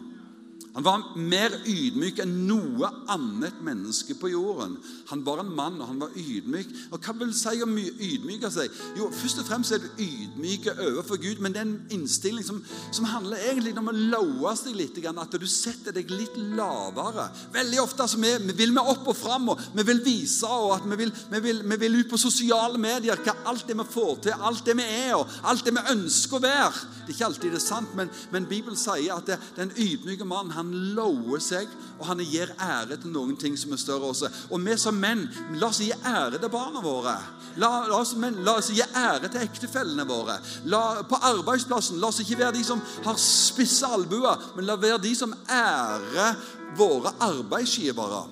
Han 0.77 0.86
var 0.86 1.05
mer 1.17 1.55
ydmyk 1.65 2.19
enn 2.22 2.36
noe 2.46 2.86
annet 3.10 3.63
menneske 3.65 4.13
på 4.19 4.29
jorden. 4.29 4.75
Han 5.10 5.24
var 5.25 5.41
en 5.41 5.50
mann, 5.57 5.79
og 5.81 5.89
han 5.89 6.01
var 6.03 6.13
ydmyk. 6.13 6.69
Og 6.93 7.01
Hva 7.01 7.15
vil 7.17 7.31
si 7.34 7.63
å 7.65 7.67
ydmyke 7.67 8.51
seg? 8.53 8.75
Jo, 9.00 9.10
Først 9.17 9.41
og 9.41 9.48
fremst 9.48 9.74
er 9.74 9.81
du 9.81 9.88
ydmyk 10.03 10.67
overfor 10.75 11.17
Gud, 11.24 11.41
men 11.41 11.55
det 11.55 11.63
er 11.63 11.65
en 11.65 11.96
innstilling 11.98 12.46
som, 12.46 12.60
som 12.93 13.07
handler 13.10 13.41
egentlig 13.50 13.74
om 13.81 13.89
å 13.89 13.96
lowe 13.96 14.53
seg 14.60 14.77
litt. 14.77 15.00
At 15.07 15.34
du 15.34 15.48
setter 15.50 15.96
deg 15.98 16.13
litt 16.13 16.38
lavere. 16.38 17.25
Veldig 17.57 17.81
ofte 17.81 18.05
altså, 18.05 18.22
vi, 18.22 18.36
vi 18.46 18.57
vil 18.62 18.75
vi 18.77 18.86
opp 18.93 19.10
og 19.10 19.17
fram, 19.17 19.50
og 19.55 19.65
vi 19.74 19.88
vil 19.88 20.03
vise 20.05 20.46
og 20.46 20.75
at 20.77 20.86
vi 20.86 21.00
vil, 21.01 21.13
vi, 21.31 21.41
vil, 21.41 21.63
vi 21.74 21.79
vil 21.81 22.00
ut 22.03 22.12
på 22.12 22.22
sosiale 22.22 22.77
medier 22.81 23.17
hva 23.25 23.34
alt 23.50 23.65
det 23.65 23.79
vi 23.81 23.88
får 23.98 24.13
til, 24.27 24.46
alt 24.46 24.62
det 24.67 24.77
vi 24.77 24.86
er, 24.86 25.15
og 25.17 25.41
alt 25.50 25.65
det 25.65 25.74
vi 25.74 25.86
ønsker 25.96 26.38
å 26.38 26.43
være. 26.46 26.86
Det 27.01 27.13
er 27.13 27.17
ikke 27.17 27.29
alltid 27.31 27.53
det 27.55 27.62
er 27.62 27.65
sant, 27.65 27.98
men, 27.98 28.13
men 28.34 28.48
Bibelen 28.50 28.77
sier 28.77 29.15
at 29.15 29.29
det, 29.29 29.39
den 29.57 29.74
ydmyke 29.74 30.27
mannen 30.27 30.53
han 30.68 30.94
lover 30.96 31.42
seg, 31.44 31.72
og 31.98 32.06
han 32.10 32.22
gir 32.22 32.52
ære 32.62 33.00
til 33.02 33.14
noen 33.14 33.38
ting 33.40 33.56
som 33.58 33.74
er 33.74 33.82
større 33.82 34.12
også. 34.12 34.30
Og 34.52 34.62
vi 34.64 34.76
som 34.80 34.98
menn, 35.00 35.26
la 35.58 35.72
oss 35.72 35.82
gi 35.82 35.92
ære 35.96 36.38
til 36.38 36.52
barna 36.54 36.84
våre. 36.84 37.16
La, 37.58 37.88
la, 37.88 37.98
oss, 37.98 38.14
men, 38.20 38.42
la 38.46 38.58
oss, 38.60 38.70
gi 38.76 38.84
ære 38.84 39.32
til 39.32 39.42
ektefellene 39.42 40.06
våre. 40.08 40.38
La, 40.70 41.02
på 41.08 41.20
arbeidsplassen, 41.32 42.02
la 42.02 42.12
oss 42.12 42.22
ikke 42.22 42.42
være 42.44 42.58
de 42.60 42.64
som 42.68 42.84
har 43.06 43.20
spisse 43.22 43.88
albuer, 43.88 44.52
men 44.58 44.68
la 44.68 44.78
være 44.78 45.02
de 45.08 45.16
som 45.18 45.34
ærer 45.50 46.36
våre 46.78 47.16
arbeidsgivere. 47.24 48.28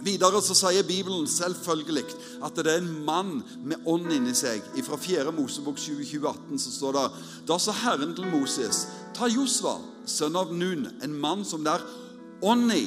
Videre 0.00 0.40
så 0.40 0.54
sier 0.56 0.86
Bibelen 0.86 1.26
selvfølgelig 1.28 2.06
at 2.46 2.56
det 2.56 2.72
er 2.72 2.80
en 2.80 2.92
mann 3.04 3.40
med 3.68 3.84
ånd 3.88 4.08
inni 4.14 4.32
seg. 4.36 4.64
Fra 4.86 4.96
4. 4.96 5.32
Mosebok 5.36 5.76
2018 5.76 6.62
så 6.62 6.72
står 6.72 6.96
det 6.96 7.04
Da 7.48 7.58
sa 7.60 7.74
Herren 7.82 8.14
til 8.16 8.30
Moses, 8.32 8.86
ta 9.16 9.28
Josva, 9.30 9.78
sønn 10.08 10.38
av 10.38 10.52
Nun, 10.54 10.88
en 11.02 11.16
mann 11.20 11.44
som 11.46 11.64
det 11.64 11.74
er 11.76 11.86
ånd 12.46 12.72
i. 12.74 12.86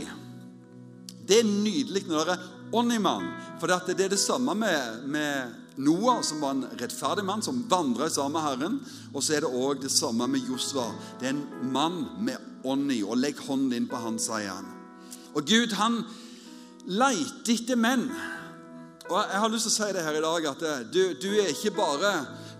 Det 1.23 1.39
er 1.41 1.49
nydelig 1.49 2.05
når 2.09 2.29
det 2.29 2.37
er 2.37 2.47
ånd 2.75 2.93
i 2.93 3.01
mann. 3.01 3.29
For 3.61 3.71
det 3.71 3.95
er 3.95 4.11
det 4.11 4.19
samme 4.19 4.55
med, 4.57 5.05
med 5.07 5.53
Noah, 5.83 6.21
som 6.25 6.41
var 6.43 6.55
en 6.55 6.65
rettferdig 6.79 7.23
mann 7.25 7.41
som 7.41 7.63
vandra 7.69 8.09
sammen 8.09 8.35
med 8.35 8.45
Herren. 8.47 8.79
Og 9.13 9.23
så 9.23 9.37
er 9.37 9.45
det 9.45 9.53
òg 9.53 9.81
det 9.85 9.93
samme 9.93 10.27
med 10.29 10.49
Josva. 10.49 10.89
Det 11.19 11.29
er 11.29 11.35
en 11.35 11.71
mann 11.73 12.03
med 12.19 12.65
ånd 12.67 12.91
i. 12.91 13.01
Og 13.05 13.17
legg 13.21 13.39
hånden 13.47 13.71
din 13.73 13.87
på 13.89 14.01
han, 14.03 14.19
sier 14.21 14.51
han. 14.51 14.69
Og 15.33 15.47
Gud, 15.49 15.73
han, 15.79 16.03
leiter 16.85 17.53
etter 17.55 17.79
menn. 17.79 18.07
Og 19.09 19.17
Jeg 19.19 19.39
har 19.39 19.51
lyst 19.51 19.67
til 19.67 19.73
å 19.73 19.75
si 19.75 19.93
det 19.95 20.03
her 20.05 20.17
i 20.17 20.23
dag, 20.23 20.45
at 20.53 20.65
eh, 20.67 20.83
du, 20.91 21.01
du, 21.19 21.29
er 21.39 21.51
ikke 21.51 21.73
bare, 21.75 22.11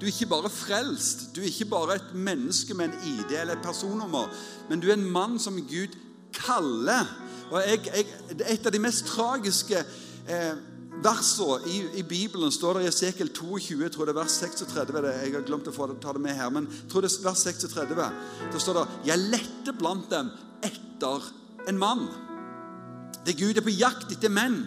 du 0.04 0.08
er 0.08 0.12
ikke 0.12 0.26
bare 0.28 0.50
frelst. 0.52 1.30
Du 1.36 1.40
er 1.40 1.46
ikke 1.48 1.70
bare 1.72 1.96
et 1.96 2.10
menneske 2.14 2.74
med 2.74 2.86
en 2.90 2.96
ID 3.08 3.38
eller 3.40 3.56
et 3.56 3.64
personnummer, 3.64 4.28
men 4.70 4.82
du 4.84 4.90
er 4.90 4.98
en 4.98 5.12
mann 5.12 5.38
som 5.40 5.56
Gud 5.56 5.96
kaller. 6.36 7.08
Og 7.52 7.62
jeg, 7.64 7.80
jeg, 7.88 8.06
Et 8.50 8.66
av 8.66 8.72
de 8.72 8.82
mest 8.84 9.06
tragiske 9.08 9.80
eh, 10.28 10.58
versene 11.06 11.72
i, 11.72 11.78
i, 12.02 12.04
Bibelen 12.04 12.52
står 12.52 12.82
det 12.82 12.84
i 12.84 12.90
Esekel 12.90 13.32
22, 13.32 13.80
jeg 13.80 13.94
tror 13.96 14.10
det 14.10 14.12
er 14.12 14.20
vers 14.20 14.36
36. 14.44 14.92
Det, 14.92 15.14
jeg 15.22 15.36
har 15.38 15.48
glemt 15.48 15.72
å 15.72 15.88
det, 15.88 15.98
ta 16.04 16.18
det 16.18 16.26
med 16.26 16.36
her, 16.36 16.52
men 16.52 16.68
jeg 16.68 16.92
tror 16.92 17.08
det 17.08 17.14
er 17.14 17.24
vers 17.30 17.46
36. 17.48 18.10
Da 18.52 18.60
står 18.60 18.80
det 18.82 18.86
'Jeg 19.08 19.24
lette 19.32 19.78
blant 19.80 20.12
dem 20.12 20.34
etter 20.62 21.32
en 21.68 21.80
mann'. 21.80 22.12
Det 23.24 23.40
Gud 23.40 23.56
er 23.56 23.64
på 23.64 23.80
jakt 23.80 24.12
etter 24.12 24.30
menn. 24.30 24.66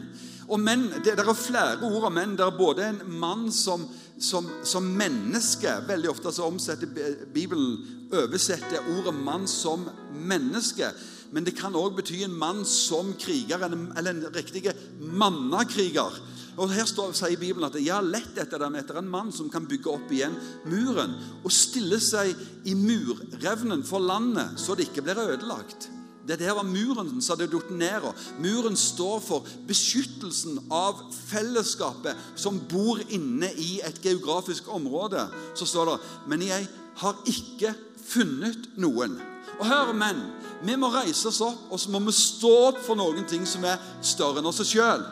Og 0.49 0.61
menn, 0.61 0.89
det, 1.05 1.17
det 1.19 1.29
er 1.29 1.35
flere 1.35 1.83
ord 1.83 2.09
om 2.09 2.15
menn. 2.15 2.37
Det 2.39 2.45
er 2.47 2.59
både 2.59 2.89
en 2.89 3.01
mann 3.21 3.49
som, 3.53 3.85
som, 4.23 4.49
som 4.65 4.87
menneske 4.97 5.73
Veldig 5.89 6.11
ofte 6.11 6.33
så 6.33 6.47
omsetter 6.49 6.89
Bibelen 7.35 8.07
oversetter 8.13 8.85
ordet 8.97 9.15
'mann' 9.15 9.49
som 9.51 9.89
menneske. 10.13 10.93
Men 11.31 11.45
det 11.45 11.57
kan 11.59 11.75
òg 11.75 11.97
bety 11.97 12.23
en 12.23 12.39
mann 12.39 12.65
som 12.65 13.13
kriger, 13.19 13.59
eller 13.59 14.11
en 14.11 14.27
riktig 14.35 14.71
mannakriger. 15.01 16.21
Og 16.57 16.71
Her 16.73 16.87
står, 16.89 17.13
sier 17.13 17.37
Bibelen 17.37 17.67
at 17.69 17.75
jeg 17.77 17.93
har 17.93 18.07
lett 18.07 18.39
etter 18.39 18.63
dem 18.63 18.79
etter 18.79 18.97
en 19.01 19.11
mann 19.11 19.33
som 19.35 19.51
kan 19.53 19.67
bygge 19.69 19.91
opp 19.93 20.13
igjen 20.13 20.39
muren 20.65 21.19
og 21.43 21.53
stille 21.53 21.99
seg 22.01 22.33
i 22.65 22.75
murrevnen 22.79 23.85
for 23.85 24.01
landet, 24.01 24.57
så 24.57 24.75
det 24.75 24.89
ikke 24.89 25.05
blir 25.05 25.21
ødelagt. 25.27 25.91
Dette 26.27 26.55
var 26.55 26.67
muren 26.67 27.13
som 27.21 27.37
hadde 27.37 27.49
falt 27.53 27.71
ned. 27.71 28.07
Muren 28.43 28.77
står 28.77 29.21
for 29.23 29.47
beskyttelsen 29.69 30.59
av 30.75 31.05
fellesskapet 31.31 32.19
som 32.35 32.59
bor 32.71 33.03
inne 33.09 33.53
i 33.55 33.79
et 33.87 34.01
geografisk 34.03 34.69
område. 34.75 35.29
Så 35.55 35.69
står 35.71 35.93
det 35.93 35.99
Men 36.27 36.43
jeg 36.43 36.69
har 37.03 37.23
ikke 37.27 37.75
funnet 38.07 38.73
noen. 38.81 39.21
Og 39.57 39.67
hør, 39.67 39.93
menn, 39.97 40.19
vi 40.67 40.75
må 40.77 40.91
reise 40.93 41.29
oss 41.31 41.41
opp 41.45 41.71
og 41.73 41.81
så 41.81 41.93
må 41.93 42.01
vi 42.07 42.15
stå 42.17 42.53
opp 42.71 42.81
for 42.85 42.99
noen 42.99 43.25
ting 43.29 43.47
som 43.49 43.65
er 43.65 43.81
større 44.05 44.43
enn 44.43 44.51
oss 44.51 44.61
sjøl. 44.67 45.05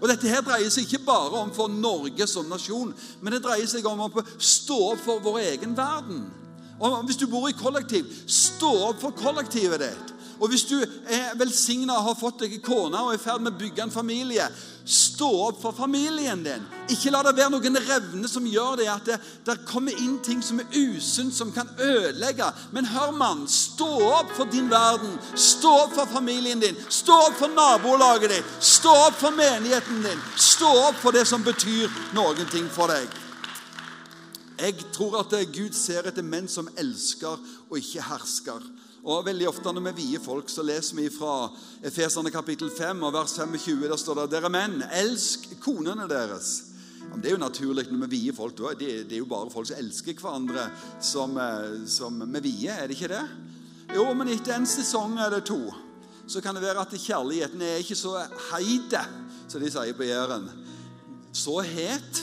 Og 0.00 0.08
Dette 0.10 0.28
her 0.28 0.42
dreier 0.44 0.72
seg 0.72 0.88
ikke 0.88 1.04
bare 1.06 1.38
om 1.38 1.52
for 1.54 1.70
Norge 1.70 2.26
som 2.28 2.48
nasjon, 2.50 2.90
men 3.22 3.32
det 3.32 3.44
dreier 3.44 3.68
seg 3.70 3.86
om 3.88 4.02
å 4.04 4.24
stå 4.36 4.78
opp 4.90 5.04
for 5.04 5.22
vår 5.24 5.38
egen 5.54 5.76
verden. 5.76 6.24
Og 6.80 7.04
Hvis 7.06 7.20
du 7.20 7.28
bor 7.30 7.46
i 7.48 7.56
kollektiv, 7.56 8.10
stå 8.26 8.72
opp 8.90 9.00
for 9.00 9.14
kollektivet 9.16 9.84
ditt. 9.84 10.13
Og 10.40 10.50
hvis 10.50 10.66
du 10.66 10.78
er 10.80 11.34
velsigna 11.38 11.98
og 11.98 12.08
har 12.10 12.16
fått 12.18 12.44
deg 12.44 12.60
kone 12.64 12.98
og 13.00 13.12
er 13.12 13.18
i 13.18 13.22
ferd 13.22 13.42
med 13.44 13.54
å 13.54 13.60
bygge 13.60 13.84
en 13.84 13.92
familie, 13.94 14.46
stå 14.84 15.28
opp 15.46 15.60
for 15.62 15.72
familien 15.72 16.42
din. 16.44 16.64
Ikke 16.92 17.12
la 17.12 17.22
det 17.24 17.32
være 17.38 17.54
noen 17.54 17.78
revne 17.86 18.28
som 18.28 18.44
gjør 18.44 18.76
det 18.82 18.88
at 18.92 19.06
det, 19.08 19.16
det 19.46 19.56
kommer 19.68 19.96
inn 19.96 20.18
ting 20.24 20.42
som 20.44 20.60
er 20.60 20.76
usunt, 20.76 21.32
som 21.32 21.52
kan 21.54 21.70
ødelegge. 21.80 22.50
Men 22.76 22.90
hør, 22.92 23.14
mann, 23.16 23.46
stå 23.48 23.88
opp 24.10 24.34
for 24.36 24.50
din 24.52 24.68
verden. 24.72 25.16
Stå 25.34 25.72
opp 25.86 25.96
for 25.96 26.10
familien 26.12 26.60
din. 26.60 26.76
Stå 26.92 27.16
opp 27.30 27.38
for 27.40 27.54
nabolaget 27.54 28.36
ditt. 28.36 28.54
Stå 28.60 28.92
opp 29.06 29.16
for 29.22 29.36
menigheten 29.36 30.04
din. 30.04 30.24
Stå 30.36 30.68
opp 30.88 31.00
for 31.00 31.16
det 31.16 31.24
som 31.30 31.44
betyr 31.46 31.88
noen 32.16 32.44
ting 32.52 32.68
for 32.72 32.92
deg. 32.92 33.08
Jeg 34.60 34.84
tror 34.94 35.18
at 35.24 35.32
Gud 35.50 35.74
ser 35.74 36.06
etter 36.06 36.22
menn 36.22 36.46
som 36.48 36.68
elsker 36.78 37.40
og 37.70 37.78
ikke 37.80 38.04
hersker. 38.06 38.60
Og 39.04 39.26
Veldig 39.26 39.48
ofte 39.50 39.72
når 39.72 39.90
vi 39.90 39.98
vier 39.98 40.22
folk, 40.24 40.48
så 40.48 40.62
leser 40.64 40.96
vi 40.96 41.10
fra 41.12 41.50
Efeserne 41.84 42.32
kapittel 42.32 42.70
5 42.72 43.02
og 43.04 43.12
vers 43.12 43.34
25. 43.36 43.82
Der 43.84 44.00
står 44.00 44.22
det 44.22 44.30
dere 44.32 44.48
menn, 44.52 44.78
elsk 44.96 45.50
konene 45.60 46.06
deres. 46.08 46.54
Det 47.20 47.28
er 47.28 47.34
jo 47.34 47.42
naturlig 47.42 47.84
når 47.90 48.06
vi 48.06 48.16
vier 48.16 48.36
folk. 48.36 48.56
Det, 48.80 48.88
er 49.04 49.18
jo 49.18 49.28
bare 49.28 49.52
folk 49.52 49.68
som 49.68 49.82
elsker 49.82 50.16
hverandre, 50.16 50.70
som, 51.04 51.36
eh, 51.36 51.84
som 51.84 52.16
vi 52.24 52.44
vier. 52.48 52.78
Er 52.78 52.88
det 52.88 52.96
ikke 52.96 53.12
det? 53.12 53.26
Jo, 53.92 54.08
men 54.16 54.32
etter 54.32 54.56
en 54.56 54.68
sesong 54.68 55.18
eller 55.20 55.44
to 55.44 55.60
så 56.24 56.40
kan 56.40 56.56
det 56.56 56.64
være 56.64 56.80
at 56.80 56.94
kjærligheten 56.96 57.60
er 57.60 57.82
ikke 57.82 57.98
så 58.00 58.16
heite, 58.48 59.02
som 59.44 59.60
de 59.60 59.68
sier 59.68 59.92
på 59.92 60.06
Jæren. 60.08 60.48
Så 61.36 61.58
het 61.60 62.22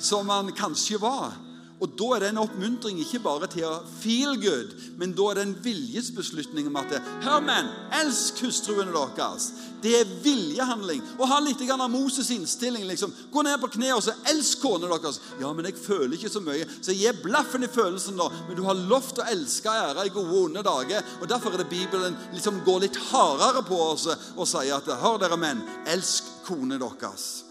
som 0.00 0.32
han 0.32 0.48
kanskje 0.56 0.96
var. 1.02 1.36
Og 1.82 1.96
Da 1.98 2.08
er 2.14 2.22
det 2.22 2.28
en 2.30 2.42
oppmuntring 2.44 3.00
ikke 3.02 3.18
bare 3.24 3.48
til 3.50 3.66
å 3.66 3.80
feel 3.98 4.36
good, 4.38 4.70
men 5.00 5.14
da 5.18 5.24
er 5.30 5.40
det 5.40 5.46
en 5.48 5.56
viljesbeslutning 5.64 6.68
om 6.70 6.78
at 6.78 6.94
det, 6.94 7.00
Hør, 7.24 7.40
menn, 7.42 7.70
elsk 7.98 8.38
hustruene 8.44 8.94
deres. 8.94 9.48
Det 9.82 9.96
er 9.98 10.12
viljehandling. 10.22 11.02
Og 11.18 11.26
ha 11.26 11.40
litt 11.42 11.64
av 11.66 11.82
Moses' 11.90 12.30
innstilling. 12.30 12.86
liksom. 12.86 13.12
Gå 13.32 13.42
ned 13.42 13.58
på 13.60 13.72
kne 13.74 13.92
og 13.96 14.02
så 14.02 14.14
elsk 14.30 14.62
kona 14.62 14.86
deres. 14.86 15.18
Ja, 15.40 15.52
men 15.52 15.66
jeg 15.66 15.74
føler 15.74 16.14
ikke 16.14 16.30
så 16.30 16.40
mye. 16.40 16.66
Så 16.80 16.94
gi 16.94 17.10
blaffen 17.22 17.64
i 17.64 17.70
følelsen, 17.70 18.16
da. 18.16 18.30
Men 18.46 18.56
du 18.56 18.62
har 18.62 18.78
lovt 18.78 19.18
å 19.18 19.26
elske 19.26 19.70
og 19.70 19.90
ære 19.90 20.06
i 20.06 20.14
gode 20.14 20.30
og 20.30 20.44
onde 20.44 20.62
dager. 20.62 21.02
Og 21.20 21.28
Derfor 21.28 21.52
er 21.52 21.64
det 21.64 21.70
Bibelen 21.70 22.16
liksom 22.32 22.62
går 22.64 22.84
litt 22.86 22.98
hardere 23.10 23.64
på 23.66 23.80
oss 23.90 24.06
og 24.06 24.46
sier 24.46 24.76
at 24.78 24.86
Hør, 25.02 25.18
dere 25.18 25.36
menn, 25.40 25.64
elsk 25.90 26.30
kone 26.46 26.78
deres. 26.78 27.41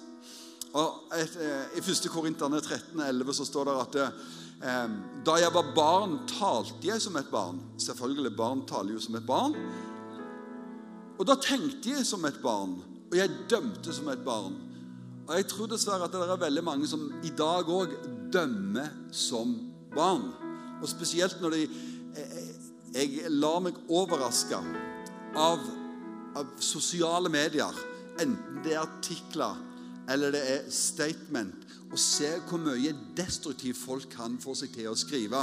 Og 0.71 1.15
et, 1.17 1.33
et, 1.35 1.79
I 1.79 1.81
1. 1.83 2.07
Korinterne 2.11 2.61
13, 2.61 2.99
11 3.01 3.33
så 3.35 3.45
står 3.47 3.67
det 3.67 3.77
at 3.81 3.97
eh, 4.01 4.93
da 5.25 5.37
jeg 5.41 5.51
var 5.53 5.71
barn, 5.75 6.19
talte 6.29 6.87
jeg 6.87 7.01
som 7.03 7.17
et 7.19 7.31
barn. 7.31 7.59
Selvfølgelig, 7.81 8.35
barn 8.37 8.63
taler 8.69 8.95
jo 8.95 9.01
som 9.03 9.17
et 9.19 9.27
barn. 9.27 9.57
Og 11.19 11.27
da 11.27 11.35
tenkte 11.41 11.91
jeg 11.91 12.05
som 12.07 12.23
et 12.25 12.39
barn, 12.41 12.77
og 13.11 13.17
jeg 13.17 13.33
dømte 13.51 13.93
som 13.93 14.07
et 14.13 14.23
barn. 14.25 14.55
Og 15.27 15.35
jeg 15.37 15.47
tror 15.51 15.69
dessverre 15.69 16.07
at 16.07 16.15
det 16.15 16.23
er 16.23 16.39
veldig 16.39 16.63
mange 16.65 16.87
som 16.89 17.03
i 17.23 17.33
dag 17.37 17.67
òg 17.69 17.93
dømmer 18.33 18.89
som 19.13 19.53
barn. 19.93 20.29
Og 20.81 20.87
spesielt 20.89 21.41
når 21.41 21.57
de 21.57 21.65
Jeg, 22.11 22.27
eh, 22.27 23.19
jeg 23.23 23.29
lar 23.31 23.61
meg 23.63 23.77
overraske 23.87 24.57
av, 25.39 25.61
av 26.35 26.49
sosiale 26.59 27.29
medier, 27.31 27.71
enten 28.19 28.57
det 28.65 28.73
er 28.73 28.81
artikler 28.81 29.55
eller 30.11 30.35
det 30.35 30.41
er 30.55 30.71
statement. 30.71 31.67
Og 31.91 31.99
se 31.99 32.29
hvor 32.47 32.61
mye 32.61 32.93
destruktivt 33.17 33.79
folk 33.79 34.07
kan 34.13 34.37
få 34.39 34.55
seg 34.55 34.71
til 34.75 34.87
å 34.91 34.95
skrive. 34.95 35.41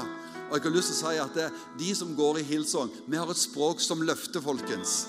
Og 0.49 0.57
jeg 0.57 0.65
har 0.65 0.73
lyst 0.73 0.95
til 0.95 0.97
å 0.97 1.01
si 1.03 1.21
at 1.21 1.37
det, 1.37 1.49
De 1.79 1.95
som 1.95 2.15
går 2.17 2.41
i 2.41 2.47
Hillsong, 2.49 2.89
vi 3.07 3.21
har 3.21 3.29
et 3.29 3.41
språk 3.41 3.83
som 3.85 4.01
løfter, 4.01 4.41
folkens. 4.41 5.03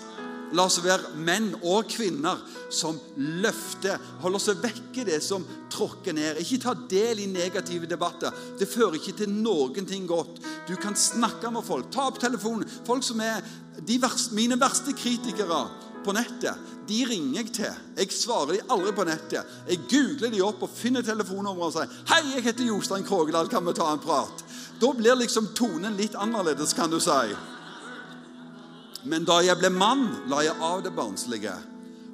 La 0.57 0.65
oss 0.65 0.79
være 0.81 1.13
menn 1.21 1.51
og 1.61 1.85
kvinner 1.91 2.39
som 2.73 2.97
løfter, 3.15 3.99
holder 4.23 4.41
seg 4.41 4.63
vekke 4.63 5.05
det 5.05 5.19
som 5.21 5.45
tråkker 5.69 6.15
ned. 6.17 6.39
Ikke 6.41 6.61
ta 6.63 6.73
del 6.89 7.21
i 7.21 7.27
negative 7.29 7.87
debatter. 7.89 8.33
Det 8.57 8.67
fører 8.69 8.97
ikke 8.97 9.13
til 9.21 9.29
noen 9.29 9.85
ting 9.87 10.07
godt. 10.09 10.41
Du 10.67 10.73
kan 10.81 10.97
snakke 10.97 11.53
med 11.53 11.65
folk. 11.67 11.91
Ta 11.93 12.07
opp 12.09 12.17
telefonen. 12.21 12.65
Folk 12.87 13.05
som 13.05 13.21
er 13.21 13.45
verste, 13.85 14.33
mine 14.35 14.57
verste 14.59 14.95
kritikere 14.97 15.67
på 16.03 16.13
nettet, 16.15 16.57
de 16.87 16.99
ringer 17.05 17.41
jeg 17.41 17.53
til. 17.53 17.79
Jeg 17.97 18.11
svarer 18.15 18.55
de 18.55 18.65
aldri 18.73 18.93
på 18.95 19.05
nettet. 19.07 19.55
Jeg 19.69 19.83
googler 19.91 20.33
de 20.33 20.41
opp 20.45 20.63
og 20.65 20.73
finner 20.73 21.05
telefonnummeret 21.05 21.67
og 21.67 21.73
sier 21.73 21.89
'Hei, 22.09 22.35
jeg 22.35 22.43
heter 22.43 22.63
Jostein 22.63 23.03
Krogedal, 23.03 23.49
kan 23.49 23.65
vi 23.65 23.73
ta 23.73 23.93
en 23.93 23.99
prat?' 23.99 24.43
Da 24.79 24.93
blir 24.93 25.15
liksom 25.15 25.53
tonen 25.55 25.97
litt 25.97 26.15
annerledes, 26.15 26.73
kan 26.73 26.89
du 26.89 26.99
si. 26.99 27.35
Men 29.03 29.25
da 29.25 29.41
jeg 29.41 29.57
ble 29.59 29.69
mann, 29.69 30.07
la 30.27 30.41
jeg 30.43 30.55
av 30.59 30.83
det 30.83 30.95
barnslige. 30.95 31.53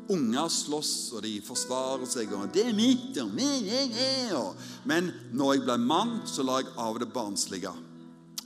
Unger 0.10 0.50
slåss, 0.50 1.14
og 1.14 1.24
de 1.24 1.42
forsvarer 1.42 2.06
seg. 2.06 2.34
og 2.34 2.54
'Det 2.54 2.66
er 2.66 2.74
mitt', 2.74 3.18
og 3.22 3.32
'jeg 3.38 3.92
er'. 4.32 4.56
Men 4.86 5.12
når 5.34 5.54
jeg 5.54 5.64
ble 5.64 5.78
mann, 5.78 6.22
så 6.26 6.44
la 6.44 6.58
jeg 6.58 6.68
av 6.78 7.00
det 7.00 7.14
barnslige. 7.14 7.72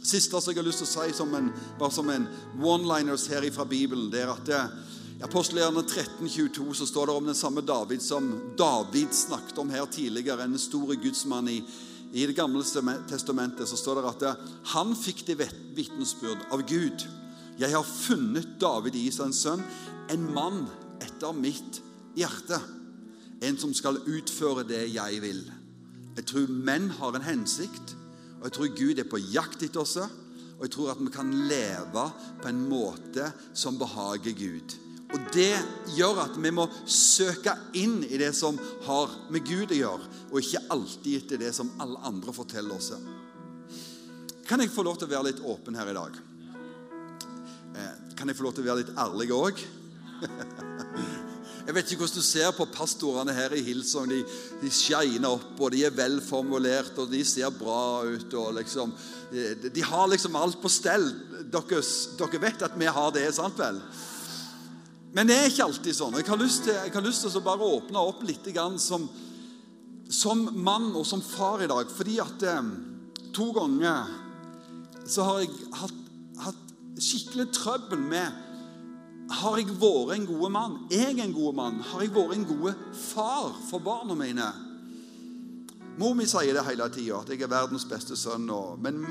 Siste 0.02 0.42
som 0.42 0.54
jeg 0.54 0.64
har 0.64 0.68
lyst 0.68 0.78
til 0.78 0.88
å 0.88 1.06
si, 1.06 1.14
som 1.14 1.34
en, 1.36 1.52
bare 1.80 1.92
som 1.92 2.10
en 2.10 2.28
one-liners 2.62 3.28
her 3.28 3.52
fra 3.52 3.66
Bibelen, 3.66 4.10
det 4.12 4.22
er 4.22 4.32
at 4.32 4.46
det, 4.46 4.62
i 5.20 5.24
Apostelgjerne 5.28 5.82
22, 5.84 6.74
så 6.74 6.86
står 6.88 7.10
det 7.10 7.14
om 7.14 7.26
den 7.28 7.36
samme 7.36 7.62
David 7.62 8.00
som 8.00 8.30
David 8.58 9.12
snakket 9.12 9.58
om 9.60 9.70
her 9.70 9.84
tidligere, 9.92 10.46
en 10.48 10.56
store 10.58 10.96
gudsmann 10.96 11.50
i, 11.52 11.58
i 12.14 12.26
Det 12.26 12.36
gamle 12.36 12.64
testamentet. 13.10 13.68
Så 13.68 13.76
står 13.76 14.00
det 14.00 14.08
at 14.08 14.40
han 14.72 14.96
fikk 14.96 15.26
det 15.28 15.42
vitnesbyrd 15.76 16.48
av 16.56 16.64
Gud. 16.64 17.04
Jeg 17.60 17.76
har 17.76 17.84
funnet 17.84 18.56
David 18.64 18.96
Israels 18.96 19.44
sønn, 19.44 19.64
en 20.08 20.24
mann 20.32 20.64
etter 21.04 21.36
mitt 21.36 21.84
hjerte. 22.16 22.64
En 23.44 23.60
som 23.60 23.76
skal 23.76 24.00
utføre 24.08 24.64
det 24.64 24.86
jeg 24.96 25.20
vil. 25.20 25.44
Jeg 26.16 26.32
tror 26.32 26.48
menn 26.48 26.94
har 26.96 27.16
en 27.16 27.28
hensikt, 27.28 27.98
og 28.40 28.48
jeg 28.48 28.56
tror 28.56 28.76
Gud 28.80 29.00
er 29.04 29.12
på 29.12 29.20
jakt 29.36 29.68
etter 29.68 29.84
oss. 29.84 30.00
Og 30.00 30.64
jeg 30.64 30.78
tror 30.78 30.94
at 30.94 31.04
vi 31.04 31.12
kan 31.12 31.42
leve 31.52 32.12
på 32.40 32.48
en 32.48 32.70
måte 32.72 33.34
som 33.52 33.76
behager 33.80 34.32
Gud. 34.32 34.80
Og 35.10 35.30
Det 35.34 35.54
gjør 35.96 36.22
at 36.22 36.36
vi 36.38 36.52
må 36.54 36.68
søke 36.86 37.56
inn 37.78 38.04
i 38.06 38.20
det 38.22 38.30
som 38.38 38.58
har 38.86 39.16
med 39.34 39.46
Gud 39.48 39.74
å 39.74 39.80
gjøre, 39.80 40.10
og 40.30 40.42
ikke 40.42 40.68
alltid 40.76 41.16
etter 41.24 41.42
det 41.42 41.54
som 41.58 41.72
alle 41.82 42.02
andre 42.06 42.34
forteller 42.36 42.78
oss. 42.78 42.92
Kan 44.50 44.62
jeg 44.62 44.74
få 44.74 44.86
lov 44.86 45.00
til 45.00 45.10
å 45.10 45.14
være 45.14 45.32
litt 45.32 45.42
åpen 45.46 45.78
her 45.78 45.90
i 45.90 45.98
dag? 45.98 46.20
Eh, 47.78 47.96
kan 48.18 48.30
jeg 48.30 48.38
få 48.38 48.46
lov 48.46 48.54
til 48.58 48.66
å 48.66 48.70
være 48.70 48.84
litt 48.84 48.94
ærlig 48.98 49.34
òg? 49.34 49.66
Jeg 51.70 51.76
vet 51.76 51.92
ikke 51.94 52.02
hvordan 52.02 52.18
du 52.18 52.26
ser 52.26 52.54
på 52.58 52.66
pastorene 52.74 53.34
her 53.36 53.54
i 53.54 53.60
Hillsong. 53.62 54.08
De, 54.10 54.24
de 54.58 54.70
shiner 54.74 55.28
opp, 55.30 55.52
og 55.62 55.70
de 55.70 55.84
er 55.86 55.94
velformulert, 55.94 56.96
og 56.98 57.12
de 57.12 57.20
ser 57.28 57.52
bra 57.54 58.08
ut. 58.10 58.34
og 58.42 58.56
liksom, 58.58 58.94
De, 59.30 59.70
de 59.76 59.84
har 59.86 60.08
liksom 60.10 60.38
alt 60.40 60.58
på 60.64 60.72
stell. 60.74 61.06
Dere, 61.54 61.84
dere, 62.18 62.42
vet 62.42 62.66
at 62.66 62.74
vi 62.74 62.90
har 62.90 63.14
det, 63.14 63.28
sant 63.38 63.62
vel? 63.62 63.78
Men 65.14 65.30
det 65.30 65.38
er 65.38 65.50
ikke 65.50 65.66
alltid 65.66 65.96
sånn. 65.98 66.18
Jeg 66.20 66.28
har 66.30 66.38
lyst 66.40 66.68
til, 66.68 66.78
har 66.94 67.06
lyst 67.06 67.26
til 67.26 67.40
å 67.40 67.46
bare 67.46 67.70
åpne 67.78 68.04
opp 68.12 68.22
litt 68.28 68.46
som, 68.78 69.08
som 70.06 70.44
mann 70.54 70.92
og 70.94 71.06
som 71.06 71.22
far 71.22 71.64
i 71.66 71.70
dag. 71.70 71.90
Fordi 71.90 72.20
at 72.22 72.46
eh, 72.46 72.70
to 73.34 73.50
ganger 73.56 74.12
så 75.10 75.26
har 75.26 75.42
jeg 75.42 75.56
hatt, 75.80 76.06
hatt 76.46 77.02
skikkelig 77.02 77.50
trøbbel 77.56 78.06
med 78.06 78.46
har 79.30 79.60
jeg 79.62 79.76
vært 79.78 80.16
en 80.16 80.26
god 80.26 80.50
mann? 80.54 80.78
Er 80.90 81.12
jeg 81.12 81.20
en 81.22 81.36
god 81.36 81.54
mann? 81.58 81.84
Har 81.86 82.02
jeg 82.02 82.14
vært 82.16 82.34
en 82.34 82.48
god 82.50 82.80
far 82.98 83.54
for 83.70 83.82
barna 83.86 84.18
mine? 84.18 84.48
Mor 86.00 86.16
mi 86.16 86.26
sier 86.30 86.56
det 86.56 86.64
hele 86.66 86.88
tida, 86.94 87.20
at 87.20 87.30
jeg 87.30 87.44
er 87.44 87.52
verdens 87.52 87.86
beste 87.86 88.16
sønn. 88.18 88.50
men 88.80 89.06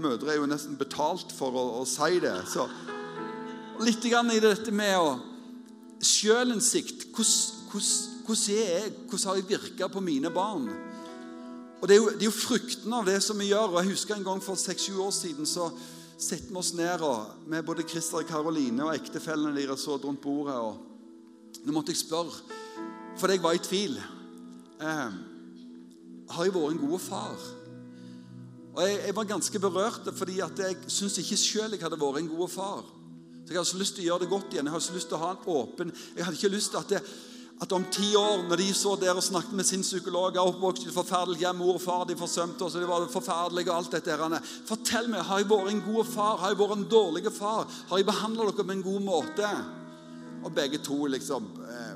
mødre 0.00 0.32
er 0.32 0.36
jo 0.38 0.46
nesten 0.46 0.76
betalt 0.78 1.32
for 1.36 1.52
å, 1.52 1.64
å 1.80 1.84
si 1.84 2.20
det. 2.22 2.36
Så 2.48 2.68
litt 3.84 4.04
grann 4.10 4.30
i 4.32 4.42
dette 4.42 4.74
med 4.74 4.98
å 4.98 5.16
Sjølinnsikt. 6.06 7.06
Hvordan, 7.16 9.22
har 9.24 9.38
jeg 9.38 9.48
virka 9.48 9.88
på 9.88 10.02
mine 10.04 10.30
barn? 10.30 10.68
Og 11.80 11.88
Det 11.88 11.94
er 11.94 12.00
jo, 12.00 12.10
det 12.10 12.24
er 12.24 12.30
jo 12.30 12.34
frukten 12.34 12.92
av 12.92 13.06
det 13.06 13.20
som 13.24 13.38
vi 13.38 13.50
gjør. 13.50 13.76
og 13.76 13.82
Jeg 13.82 13.92
husker 13.92 14.16
en 14.16 14.24
gang 14.24 14.42
for 14.42 14.60
seks-sju 14.60 14.98
år 15.00 15.12
siden 15.12 15.46
så 15.46 15.70
setter 16.18 16.52
vi 16.52 16.60
oss 16.60 16.72
ned 16.74 17.00
og, 17.04 17.46
med 17.46 17.64
både 17.64 17.84
Christer 17.88 18.22
og 18.22 18.28
Karoline 18.28 18.84
og 18.84 18.94
ektefellene 18.94 19.56
deres 19.56 19.86
rundt 19.88 20.20
bordet. 20.20 20.56
og 20.56 21.64
Nå 21.64 21.72
måtte 21.72 21.92
jeg 21.92 22.00
spørre, 22.00 22.32
fordi 23.18 23.36
jeg 23.36 23.42
var 23.42 23.56
i 23.56 23.64
tvil. 23.64 23.96
Eh, 24.80 25.16
har 26.28 26.44
jeg 26.44 26.54
vært 26.54 26.76
en 26.76 26.84
god 26.88 27.00
far? 27.00 27.46
Og 28.76 28.82
jeg, 28.84 29.00
jeg 29.06 29.16
var 29.16 29.24
ganske 29.24 29.58
berørt, 29.58 30.12
fordi 30.16 30.38
jeg 30.38 30.76
syns 30.88 31.18
ikke 31.18 31.40
sjøl 31.40 31.76
jeg 31.76 31.82
hadde 31.82 32.00
vært 32.00 32.20
en 32.20 32.32
god 32.32 32.52
far. 32.52 32.95
Så 33.46 33.52
Jeg 33.52 33.60
hadde 33.60 33.70
så 33.70 33.78
lyst 33.78 33.94
til 33.94 34.02
å 34.02 34.06
gjøre 34.10 34.24
det 34.24 34.32
godt 34.32 34.54
igjen. 34.54 34.66
Jeg 34.66 34.74
hadde 34.74 34.86
så 34.88 34.94
lyst 34.96 35.06
til 35.06 35.16
å 35.16 35.22
ha 35.22 35.30
en 35.30 35.50
åpen 35.54 35.92
Jeg 36.16 36.24
hadde 36.26 36.38
ikke 36.40 36.54
lyst 36.56 36.72
til 36.72 36.80
at 36.80 36.94
det, 36.96 37.02
at 37.62 37.72
om 37.72 37.84
ti 37.94 38.08
år, 38.18 38.42
når 38.50 38.60
de 38.60 38.66
så 38.74 38.96
der 39.00 39.16
og 39.16 39.22
snakket 39.24 39.54
med 39.56 39.64
sin 39.64 39.84
psykolog 39.86 40.34
Jeg 40.34 40.50
oppvokst 40.50 40.84
i 40.84 40.90
et 40.90 40.96
forferdelig 40.96 41.44
hjem, 41.44 41.62
mor 41.62 41.78
og 41.78 41.84
far 41.84 42.02
de 42.08 42.18
forsømte 42.18 42.66
oss, 42.66 42.74
og 42.74 42.82
de 42.82 42.90
var 42.90 43.06
forferdelige 43.12 43.70
og 43.70 43.78
alt 43.78 43.94
dette 43.94 44.12
her. 44.18 44.50
Fortell 44.66 45.08
meg, 45.12 45.22
har 45.28 45.40
jeg 45.40 45.48
vært 45.52 45.70
en 45.72 45.84
god 45.86 46.10
far? 46.10 46.42
Har 46.42 46.52
jeg 46.52 46.60
vært 46.60 46.76
en 46.76 46.90
dårlig 46.90 47.32
far? 47.32 47.70
Har 47.88 48.02
jeg 48.02 48.10
behandla 48.10 48.50
dere 48.50 48.66
på 48.66 48.76
en 48.76 48.84
god 48.90 49.06
måte? 49.06 49.52
Og 50.42 50.52
begge 50.58 50.82
to 50.84 51.06
liksom 51.14 51.48
eh, 51.64 51.94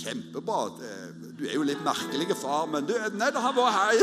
Kjempebra. 0.00 0.66
Eh, 0.66 1.08
du 1.38 1.46
er 1.46 1.56
jo 1.56 1.64
litt 1.66 1.80
merkelig 1.84 2.36
far, 2.38 2.66
men 2.72 2.86
du 2.88 2.94
Nei, 3.16 3.30
det 3.32 3.40
har 3.40 3.56
vært 3.56 3.76
hei. 3.78 3.96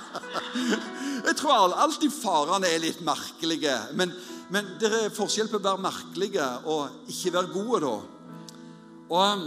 Jeg 1.26 1.36
tror 1.38 1.74
alltid 1.74 2.12
farene 2.14 2.70
er 2.70 2.82
litt 2.82 3.02
merkelige. 3.06 3.76
Men, 3.98 4.14
men 4.50 4.66
det 4.82 4.90
er 4.90 5.12
forskjell 5.14 5.50
på 5.50 5.60
å 5.60 5.64
være 5.64 5.84
merkelige 5.84 6.46
og 6.70 7.10
ikke 7.12 7.34
være 7.36 7.52
gode, 7.54 7.80
da. 7.84 7.92
Og 9.10 9.20
um, 9.22 9.44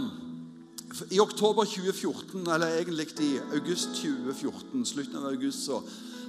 I 1.12 1.20
oktober 1.20 1.68
2014, 1.68 2.40
eller 2.54 2.78
egentlig 2.78 3.10
i 3.20 3.34
august 3.52 3.98
2014, 4.00 4.86
slutten 4.88 5.20
av 5.20 5.28
august, 5.32 5.66
så 5.66 5.82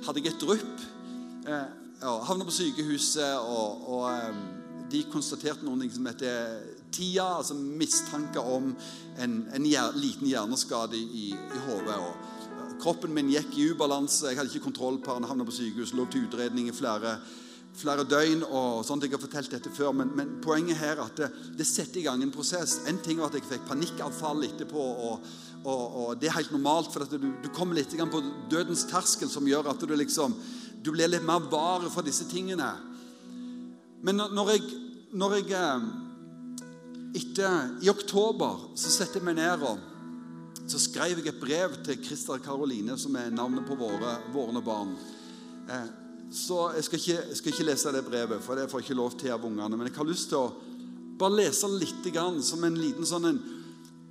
hadde 0.08 0.24
jeg 0.24 0.34
et 0.34 0.44
drypp. 0.44 0.86
Eh, 1.48 1.66
Havna 2.28 2.46
på 2.46 2.54
sykehuset, 2.54 3.40
og, 3.48 3.88
og 3.96 4.10
um, 4.12 4.44
de 4.92 5.06
konstaterte 5.12 5.66
noe 5.66 5.88
som 5.92 6.12
heter 6.12 6.60
TIA, 6.96 7.30
altså 7.40 7.56
mistanke 7.56 8.44
om 8.44 8.74
en, 9.20 9.40
en 9.56 9.66
hjer, 9.68 9.96
liten 10.00 10.28
hjerneskade 10.30 11.00
i, 11.00 11.30
i 11.32 11.64
hodet. 11.70 11.98
Kroppen 12.84 13.16
min 13.16 13.32
gikk 13.32 13.56
i 13.56 13.70
ubalanse, 13.72 14.28
jeg 14.30 14.40
hadde 14.40 14.52
ikke 14.52 14.68
kontroll 14.68 15.00
på 15.04 15.16
den, 15.16 15.28
havna 15.32 15.48
på 15.48 15.56
sykehus, 15.56 15.96
lå 15.96 16.08
til 16.12 16.28
utredning 16.28 16.68
i 16.70 16.76
flere 16.76 17.16
flere 17.78 18.06
døgn. 18.08 18.44
og 18.44 18.86
sånt, 18.86 19.04
Jeg 19.04 19.12
har 19.12 19.22
fortalt 19.22 19.52
dette 19.52 19.72
før, 19.74 19.92
men, 19.92 20.12
men 20.16 20.38
poenget 20.42 20.78
her 20.78 20.98
er 20.98 21.06
at 21.06 21.18
det, 21.18 21.32
det, 21.58 21.68
setter 21.68 22.00
i 22.00 22.06
gang 22.08 22.24
en 22.24 22.32
prosess. 22.32 22.80
En 22.88 23.02
ting 23.04 23.20
var 23.20 23.32
at 23.32 23.40
jeg 23.40 23.48
fikk 23.50 23.68
panikkavfall 23.68 24.44
etterpå. 24.48 24.86
og, 25.10 25.26
og, 25.64 25.84
og 25.96 26.22
Det 26.22 26.30
er 26.30 26.38
helt 26.38 26.52
normalt, 26.52 26.92
for 26.94 27.06
du, 27.06 27.32
du, 27.44 27.50
kommer 27.54 27.76
litt 27.76 27.94
på 27.96 28.24
dødens 28.50 28.86
terskel, 28.90 29.30
som 29.30 29.48
gjør 29.48 29.72
at 29.72 29.82
du 29.82 29.96
liksom, 29.96 30.36
du 30.84 30.92
blir 30.92 31.10
litt 31.10 31.26
mer 31.26 31.50
var 31.52 31.88
for 31.90 32.06
disse 32.06 32.28
tingene. 32.30 32.72
Men 34.06 34.22
når 34.22 34.52
jeg, 34.54 34.62
når 35.18 35.40
jeg 35.40 35.52
eh, 35.58 35.86
etter, 37.16 37.78
I 37.82 37.90
oktober 37.90 38.72
så 38.78 38.92
setter 38.92 39.22
jeg 39.22 39.26
meg 39.26 39.40
ned 39.40 39.64
og 39.66 39.92
så 40.66 40.80
skrev 40.82 41.20
jeg 41.20 41.30
et 41.30 41.42
brev 41.42 41.76
til 41.86 42.00
Christer 42.02 42.42
Karoline, 42.42 42.96
som 42.98 43.14
er 43.20 43.34
navnet 43.34 43.68
på 43.68 43.78
våre, 43.78 44.16
våre 44.34 44.62
barn. 44.66 44.96
Eh, 45.70 45.90
så 46.36 46.60
jeg 46.76 46.84
skal, 46.84 47.00
ikke, 47.00 47.18
jeg 47.30 47.38
skal, 47.40 47.54
ikke, 47.54 47.66
lese 47.70 47.92
det 47.96 48.06
brevet, 48.06 48.44
for 48.44 48.60
det 48.60 48.68
får 48.70 48.82
jeg 48.82 48.90
ikke 48.90 49.00
lov 49.00 49.14
til 49.20 49.32
av 49.32 49.46
ungene. 49.48 49.78
Men 49.78 49.88
jeg 49.88 49.96
har 49.96 50.10
lyst 50.10 50.32
til 50.34 50.42
å 50.42 50.52
bare 51.20 51.40
lese 51.40 51.70
litt 51.72 52.08
grann, 52.12 52.42
som 52.44 52.64
en 52.68 52.76
liten, 52.76 53.08
sånn 53.08 53.30
en, 53.30 53.42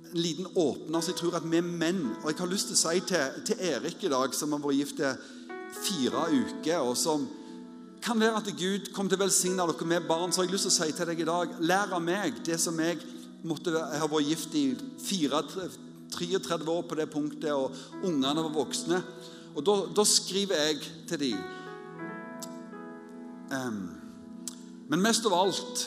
en 0.09 0.17
liten 0.17 0.47
åpner. 0.49 1.03
Så 1.03 1.13
jeg 1.13 1.19
tror 1.21 1.37
at 1.37 1.45
vi 1.45 1.59
er 1.59 1.65
menn 1.65 2.01
Og 2.23 2.31
jeg 2.31 2.39
har 2.39 2.49
lyst 2.49 2.71
til 2.71 2.77
å 2.77 2.81
si 2.81 3.03
til, 3.05 3.41
til 3.45 3.65
Erik 3.69 4.05
i 4.07 4.11
dag, 4.11 4.33
som 4.33 4.55
har 4.55 4.63
vært 4.63 4.79
gift 4.79 5.03
i 5.05 5.11
fire 5.85 6.27
uker, 6.33 6.79
og 6.81 6.95
som 6.97 7.27
kan 8.05 8.19
være 8.21 8.39
at 8.41 8.49
Gud 8.57 8.89
kommer 8.93 9.11
til 9.13 9.19
å 9.19 9.25
velsigne 9.25 9.65
dere 9.69 9.89
med 9.89 10.07
barn. 10.09 10.33
Så 10.33 10.41
har 10.41 10.47
jeg 10.47 10.55
lyst 10.55 10.69
til 10.69 10.73
å 10.73 10.77
si 10.79 10.95
til 10.97 11.09
deg 11.11 11.21
i 11.21 11.27
dag 11.29 11.59
lær 11.61 11.93
av 11.97 12.03
meg 12.05 12.41
det 12.45 12.57
som 12.61 12.79
jeg 12.81 13.01
måtte 13.45 13.73
jeg 13.73 14.01
har 14.01 14.09
vært 14.09 14.29
gift 14.31 14.57
i 14.57 14.65
34, 15.05 15.69
33 16.15 16.73
år 16.73 16.87
på 16.89 16.97
det 16.97 17.05
punktet, 17.13 17.51
og 17.53 18.05
ungene 18.05 18.47
var 18.47 18.53
voksne. 18.55 19.01
Og 19.55 19.61
da, 19.65 19.77
da 19.93 20.05
skriver 20.09 20.65
jeg 20.67 20.81
til 21.09 21.21
dem 21.21 21.45
men 23.51 25.01
mest 25.01 25.25
av 25.27 25.33
alt 25.37 25.85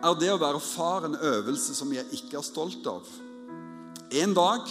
er 0.00 0.16
det 0.20 0.30
å 0.32 0.40
være 0.40 0.62
far 0.64 1.06
en 1.06 1.16
øvelse 1.16 1.74
som 1.76 1.90
jeg 1.92 2.06
ikke 2.16 2.38
er 2.40 2.46
stolt 2.46 2.86
av. 2.90 3.08
En 4.10 4.32
dag 4.34 4.70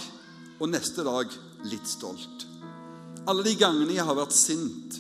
og 0.60 0.72
neste 0.72 1.06
dag 1.06 1.32
litt 1.70 1.88
stolt. 1.88 2.48
Alle 3.30 3.46
de 3.46 3.54
gangene 3.60 3.94
jeg 3.94 4.08
har 4.08 4.18
vært 4.18 4.36
sint, 4.36 4.98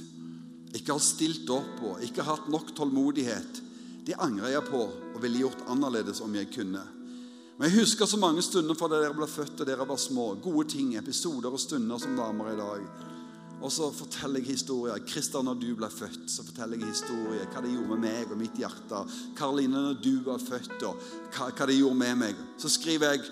ikke 0.75 0.93
har 0.93 1.01
stilt 1.01 1.49
opp 1.49 1.82
og 1.82 2.05
ikke 2.05 2.21
har 2.21 2.38
hatt 2.38 2.51
nok 2.51 2.71
tålmodighet, 2.77 3.63
de 4.05 4.15
angrer 4.21 4.53
jeg 4.55 4.65
på 4.69 4.79
og 4.86 5.19
ville 5.21 5.43
gjort 5.43 5.65
annerledes 5.69 6.21
om 6.25 6.34
jeg 6.38 6.49
kunne. 6.53 6.82
Men 7.60 7.67
jeg 7.67 7.82
husker 7.82 8.08
så 8.08 8.17
mange 8.21 8.41
stunder 8.45 8.77
fra 8.77 8.88
da 8.88 9.01
dere 9.01 9.17
ble 9.17 9.27
født 9.27 9.60
og 9.60 9.67
dere 9.67 9.88
var 9.88 9.99
små. 9.99 10.32
Gode 10.39 10.69
ting, 10.71 10.93
episoder 10.95 11.51
og 11.51 11.60
stunder 11.60 11.99
som 11.99 12.15
damer 12.15 12.53
i 12.53 12.60
dag. 12.60 12.86
Og 13.59 13.71
så 13.75 13.89
forteller 13.91 14.39
jeg 14.39 14.55
historier. 14.55 15.01
Kristian, 15.07 15.47
når 15.49 15.59
du 15.59 15.69
ble 15.75 15.89
født, 15.91 16.25
så 16.31 16.45
forteller 16.47 16.79
jeg 16.79 16.93
historier. 16.93 17.47
Hva 17.51 17.63
det 17.65 17.73
gjorde 17.73 17.95
med 17.95 18.03
meg 18.07 18.31
og 18.31 18.39
mitt 18.39 18.59
hjerte. 18.59 19.03
Karoline, 19.37 19.85
når 19.89 20.01
du 20.03 20.13
var 20.27 20.39
født, 20.39 20.77
og 20.87 20.99
hva, 21.35 21.49
hva 21.51 21.67
det 21.67 21.79
gjorde 21.79 21.99
med 21.99 22.21
meg. 22.23 22.43
Så 22.61 22.71
skriver 22.71 23.15
jeg 23.15 23.31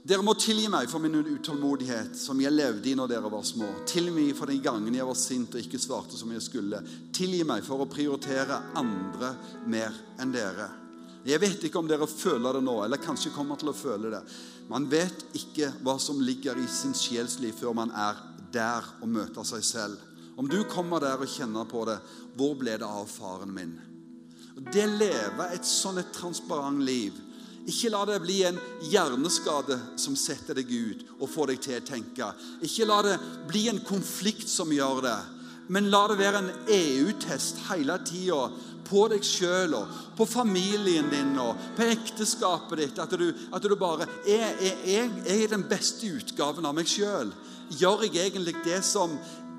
dere 0.00 0.24
må 0.24 0.32
tilgi 0.32 0.64
meg 0.72 0.88
for 0.88 1.02
min 1.04 1.18
utålmodighet 1.20 2.14
som 2.16 2.38
jeg 2.40 2.54
levde 2.54 2.88
i 2.88 2.94
når 2.96 3.10
dere 3.12 3.30
var 3.30 3.44
små. 3.44 3.68
Tilgi 3.86 4.14
meg 4.14 4.30
for 4.38 4.48
den 4.48 4.62
gangen 4.64 4.96
jeg 4.96 5.04
var 5.04 5.18
sint 5.18 5.52
og 5.52 5.60
ikke 5.60 5.80
svarte 5.82 6.16
som 6.16 6.32
jeg 6.32 6.40
skulle. 6.40 6.80
Tilgi 7.12 7.42
meg 7.44 7.60
for 7.66 7.84
å 7.84 7.88
prioritere 7.90 8.62
andre 8.80 9.34
mer 9.68 9.98
enn 10.22 10.32
dere. 10.32 10.70
Jeg 11.28 11.42
vet 11.42 11.68
ikke 11.68 11.82
om 11.82 11.88
dere 11.88 12.08
føler 12.08 12.56
det 12.56 12.64
nå, 12.64 12.78
eller 12.80 13.02
kanskje 13.02 13.34
kommer 13.34 13.60
til 13.60 13.74
å 13.74 13.76
føle 13.76 14.08
det. 14.14 14.22
Man 14.72 14.88
vet 14.88 15.26
ikke 15.36 15.68
hva 15.84 15.98
som 16.00 16.22
ligger 16.24 16.56
i 16.56 16.64
sin 16.70 16.96
sjelsliv 16.96 17.60
før 17.60 17.76
man 17.76 17.92
er 17.92 18.16
der 18.52 18.86
og 19.00 19.08
møte 19.08 19.44
seg 19.46 19.64
selv. 19.64 20.06
Om 20.40 20.48
du 20.48 20.62
kommer 20.70 21.02
der 21.02 21.20
og 21.20 21.28
kjenner 21.28 21.66
på 21.68 21.84
det 21.88 21.98
Hvor 22.38 22.54
ble 22.56 22.78
det 22.78 22.86
av 22.86 23.08
faren 23.10 23.50
min? 23.52 23.74
Det 24.72 24.86
lever 24.86 25.54
et 25.54 25.66
sånn 25.66 25.98
et 26.00 26.12
transparent 26.14 26.82
liv. 26.84 27.16
Ikke 27.68 27.90
la 27.92 28.04
det 28.08 28.20
bli 28.22 28.38
en 28.48 28.58
hjerneskade 28.88 29.76
som 30.00 30.16
setter 30.16 30.56
deg 30.56 30.70
ut 30.70 31.04
og 31.18 31.28
får 31.30 31.52
deg 31.52 31.60
til 31.64 31.76
å 31.76 31.84
tenke. 31.86 32.30
Ikke 32.66 32.88
la 32.88 33.00
det 33.06 33.18
bli 33.48 33.66
en 33.70 33.82
konflikt 33.84 34.48
som 34.48 34.72
gjør 34.72 35.04
det. 35.04 35.18
Men 35.70 35.90
la 35.92 36.02
det 36.10 36.18
være 36.18 36.40
en 36.42 36.50
EU-test 36.72 37.60
hele 37.68 37.98
tida 38.08 38.48
på 38.90 39.04
deg 39.12 39.22
sjøl 39.24 39.76
og 39.78 39.98
på 40.18 40.26
familien 40.26 41.06
din 41.12 41.36
og 41.38 41.60
på 41.76 41.86
ekteskapet 41.92 42.80
ditt. 42.82 42.98
At 42.98 43.14
du, 43.14 43.28
at 43.30 43.62
du 43.62 43.76
bare 43.78 44.08
er, 44.24 44.56
er, 44.56 44.82
er, 44.96 45.14
er 45.36 45.52
den 45.52 45.68
beste 45.70 46.10
utgaven 46.10 46.66
av 46.66 46.74
meg 46.76 46.90
sjøl. 46.90 47.30
Gjør 47.70 48.06
jeg 48.08 48.30
egentlig 48.30 48.56
det 48.64 48.82
som 48.84 49.14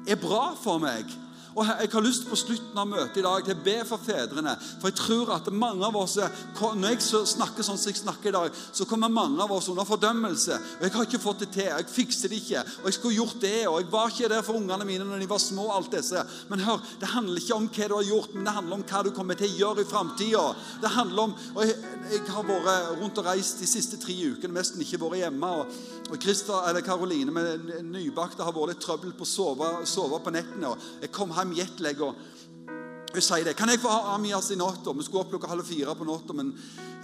er 0.08 0.20
bra 0.20 0.52
for 0.60 0.82
meg? 0.84 1.08
Og 1.52 1.68
Jeg 1.68 1.90
har 1.92 2.04
lyst 2.04 2.28
på 2.30 2.38
slutten 2.40 2.80
av 2.80 2.88
møtet 2.88 3.18
i 3.20 3.24
dag 3.26 3.44
til 3.44 3.58
å 3.58 3.64
be 3.66 3.74
for 3.88 4.00
fedrene. 4.00 4.54
For 4.80 4.88
jeg 4.88 4.98
tror 5.02 5.34
at 5.36 5.50
mange 5.52 5.84
av 5.84 5.96
oss, 6.00 6.16
Når 6.16 6.90
jeg 6.94 7.02
snakker 7.28 7.64
sånn 7.64 7.78
som 7.78 7.92
jeg 7.92 8.00
snakker 8.00 8.30
i 8.30 8.32
dag, 8.32 8.52
så 8.72 8.86
kommer 8.86 9.10
mange 9.10 9.42
av 9.44 9.52
oss 9.52 9.68
under 9.68 9.84
fordømmelse. 9.84 10.54
Og 10.80 10.82
'Jeg 10.82 10.92
har 10.92 11.06
ikke 11.06 11.20
fått 11.20 11.40
det 11.40 11.52
til. 11.52 11.64
Jeg 11.64 11.86
fikser 11.88 12.30
det 12.30 12.38
ikke. 12.38 12.60
Og 12.84 12.86
jeg 12.86 12.94
skulle 12.94 13.16
gjort 13.16 13.42
det. 13.42 13.68
Og 13.68 13.82
jeg 13.82 13.92
var 13.92 14.08
ikke 14.08 14.30
der 14.30 14.42
for 14.42 14.54
ungene 14.54 14.86
mine 14.86 15.04
når 15.04 15.20
de 15.20 15.30
var 15.30 15.38
små. 15.38 15.72
alt 15.72 15.92
disse. 15.92 16.24
Men 16.50 16.60
hør, 16.60 16.80
det 17.00 17.08
handler 17.08 17.38
ikke 17.38 17.56
om 17.56 17.68
hva 17.68 17.88
du 17.88 17.96
har 17.96 18.04
gjort, 18.04 18.34
men 18.34 18.46
det 18.46 18.54
handler 18.54 18.74
om 18.76 18.84
hva 18.84 19.04
du 19.04 19.12
kommer 19.12 19.36
til 19.36 19.48
å 19.48 19.58
gjøre 19.58 19.82
i 19.82 19.92
framtida. 19.92 20.56
Jeg, 20.82 21.76
jeg, 22.12 22.22
har 22.28 22.44
vært 22.44 23.02
rundt 23.02 23.18
og 23.18 23.26
reist 23.26 23.60
de 23.60 23.68
siste 23.68 23.98
tre 23.98 24.14
ukene, 24.14 24.54
nesten 24.54 24.82
ikke 24.82 25.00
vært 25.00 25.18
hjemme. 25.18 25.48
og 25.48 25.68
Christa, 26.20 26.64
eller 26.70 26.82
Karoline 26.82 27.32
med 27.32 27.68
nybakte 27.88 28.44
har 28.44 28.52
vært 28.56 28.74
litt 28.74 28.84
trøbbel 28.84 29.14
på 29.16 29.24
å 29.24 29.30
sove, 29.30 29.72
sove 29.88 30.20
på 30.20 30.34
nettene. 30.34 30.74
og 30.74 30.78
Jeg 31.02 31.12
kom 31.12 31.32
hjem 31.32 31.54
jetlag. 31.56 32.02
og 32.02 32.16
hun 33.12 33.22
sier 33.22 33.44
det. 33.44 33.56
'Kan 33.56 33.70
jeg 33.70 33.80
få 33.80 33.90
ha 33.90 34.16
Amias 34.16 34.52
i 34.52 34.56
natta?' 34.56 34.96
Vi 34.96 35.04
skulle 35.04 35.26
opp 35.26 35.32
klokka 35.32 35.48
halv 35.48 35.66
fire 35.68 35.96
på 35.96 36.06
natta 36.08 36.34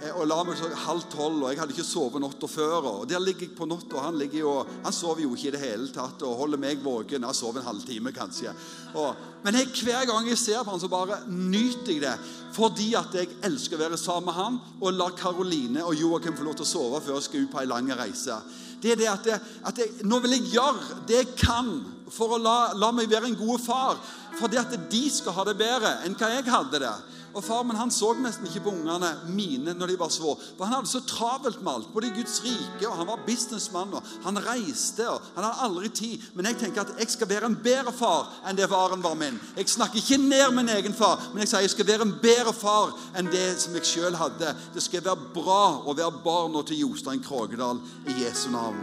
eh, 0.00 0.12
og 0.16 0.26
la 0.26 0.42
meg 0.44 0.56
så 0.56 0.70
halv 0.72 1.02
tolv. 1.10 1.42
og 1.42 1.50
Jeg 1.50 1.58
hadde 1.58 1.74
ikke 1.74 1.84
sovet 1.84 2.20
natta 2.20 2.46
før. 2.46 2.86
og 2.86 3.08
Der 3.08 3.18
ligger 3.18 3.40
jeg 3.40 3.56
på 3.56 3.66
natta, 3.66 3.96
og 3.96 4.02
han 4.02 4.18
ligger 4.18 4.38
jo, 4.38 4.66
han 4.84 4.92
sover 4.92 5.22
jo 5.22 5.34
ikke 5.34 5.48
i 5.48 5.50
det 5.50 5.60
hele 5.60 5.88
tatt 5.92 6.22
og 6.22 6.36
holder 6.36 6.58
meg 6.58 6.82
våken. 6.82 7.22
Jeg 7.22 7.34
sover 7.34 7.60
en 7.60 7.66
halvtime, 7.66 8.12
kanskje. 8.12 8.54
Og, 8.94 9.14
men 9.44 9.54
jeg, 9.54 9.66
hver 9.84 10.06
gang 10.06 10.28
jeg 10.28 10.38
ser 10.38 10.64
på 10.64 10.70
han, 10.70 10.80
så 10.80 10.88
bare 10.88 11.20
nyter 11.28 11.92
jeg 11.92 12.00
det. 12.00 12.16
Fordi 12.52 12.94
at 12.94 13.12
jeg 13.12 13.28
elsker 13.44 13.76
å 13.76 13.84
være 13.84 13.98
sammen 13.98 14.32
med 14.32 14.34
han 14.34 14.60
og 14.80 14.92
lar 14.94 15.10
Karoline 15.10 15.84
og 15.84 15.94
Joakim 15.94 16.36
få 16.36 16.44
lov 16.44 16.54
til 16.54 16.64
å 16.64 16.72
sove 16.72 17.02
før 17.04 17.20
jeg 17.20 17.22
skal 17.22 17.44
ut 17.44 17.52
på 17.52 17.60
ei 17.60 17.66
lang 17.68 17.92
reise. 17.92 18.40
Det 18.82 18.92
er 18.94 19.00
det 19.00 19.08
at, 19.10 19.26
jeg, 19.26 19.40
at 19.66 19.78
jeg, 19.82 20.06
Nå 20.06 20.20
vil 20.22 20.36
jeg 20.36 20.52
gjøre 20.54 20.98
det 21.08 21.22
jeg 21.22 21.30
kan 21.40 21.70
for 22.12 22.36
å 22.36 22.40
la, 22.40 22.72
la 22.78 22.90
meg 22.94 23.10
være 23.10 23.28
en 23.28 23.38
god 23.38 23.60
far 23.60 23.98
For 24.38 24.48
det 24.50 24.60
at 24.62 24.76
de 24.90 25.02
skal 25.12 25.34
ha 25.36 25.44
det 25.48 25.56
bedre 25.58 25.96
enn 26.06 26.16
hva 26.18 26.30
jeg 26.32 26.46
hadde 26.48 26.80
det. 26.84 26.94
Og 27.34 27.44
Far 27.44 27.62
min 27.62 27.76
han 27.76 27.90
så 27.92 28.12
nesten 28.18 28.46
ikke 28.48 28.64
på 28.64 28.72
ungene 28.72 29.10
mine 29.28 29.74
når 29.76 29.92
de 29.92 29.98
var 30.00 30.12
små. 30.12 30.34
For 30.56 30.64
Han 30.64 30.74
hadde 30.78 30.90
så 30.90 31.00
travelt 31.06 31.62
med 31.62 31.72
alt, 31.72 31.92
både 31.92 32.08
i 32.08 32.14
Guds 32.16 32.40
rike, 32.44 32.88
og 32.88 32.96
han 32.96 33.06
var 33.06 33.24
businessmann, 33.26 33.94
og 33.94 34.02
han 34.24 34.40
reiste. 34.46 35.08
og 35.08 35.20
Han 35.34 35.44
hadde 35.44 35.64
aldri 35.68 35.88
tid. 35.88 36.28
Men 36.34 36.46
jeg 36.46 36.58
tenker 36.58 36.80
at 36.80 36.94
jeg 36.98 37.10
skal 37.10 37.28
være 37.28 37.50
en 37.50 37.58
bedre 37.64 37.92
far 37.92 38.32
enn 38.48 38.56
det 38.56 38.68
faren 38.70 39.02
var 39.02 39.14
min. 39.18 39.40
Jeg 39.56 39.68
snakker 39.68 40.00
ikke 40.00 40.20
ned 40.22 40.54
min 40.56 40.68
egen 40.68 40.94
far, 40.94 41.30
men 41.32 41.44
jeg 41.44 41.52
sier 41.52 41.66
jeg 41.66 41.74
skal 41.76 41.90
være 41.90 42.06
en 42.08 42.16
bedre 42.22 42.54
far 42.56 42.94
enn 43.18 43.32
det 43.32 43.48
som 43.60 43.74
jeg 43.76 43.86
sjøl 43.86 44.16
hadde. 44.18 44.54
Det 44.74 44.82
skal 44.82 45.04
være 45.04 45.32
bra 45.34 45.64
å 45.84 45.96
være 45.96 46.22
barna 46.24 46.62
til 46.62 46.84
Jostein 46.84 47.22
Krogedal 47.24 47.82
i 48.08 48.22
Jesu 48.24 48.48
navn. 48.54 48.80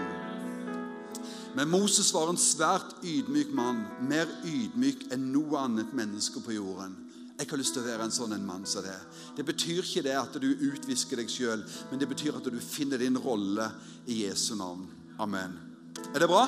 Men 1.56 1.70
Moses 1.72 2.12
var 2.14 2.28
en 2.28 2.40
svært 2.40 2.98
ydmyk 3.04 3.54
mann, 3.56 3.86
mer 4.04 4.28
ydmyk 4.44 5.08
enn 5.16 5.30
noe 5.32 5.62
annet 5.62 5.94
menneske 5.96 6.44
på 6.44 6.58
jorden. 6.58 7.05
Jeg 7.36 7.50
har 7.50 7.60
lyst 7.60 7.76
til 7.76 7.84
å 7.84 7.88
være 7.90 8.06
en 8.08 8.14
sånn 8.16 8.32
en 8.32 8.46
mann 8.48 8.64
som 8.70 8.86
det. 8.86 8.96
Det 9.36 9.44
betyr 9.44 9.82
ikke 9.84 10.06
det 10.06 10.16
at 10.16 10.38
du 10.40 10.48
utvisker 10.54 11.20
deg 11.20 11.32
sjøl, 11.32 11.66
men 11.90 12.00
det 12.00 12.08
betyr 12.08 12.38
at 12.38 12.48
du 12.48 12.60
finner 12.64 13.02
din 13.02 13.20
rolle 13.20 13.68
i 14.08 14.22
Jesu 14.24 14.54
navn. 14.56 14.86
Amen. 15.20 15.58
Er 16.14 16.24
det 16.24 16.30
bra? 16.32 16.46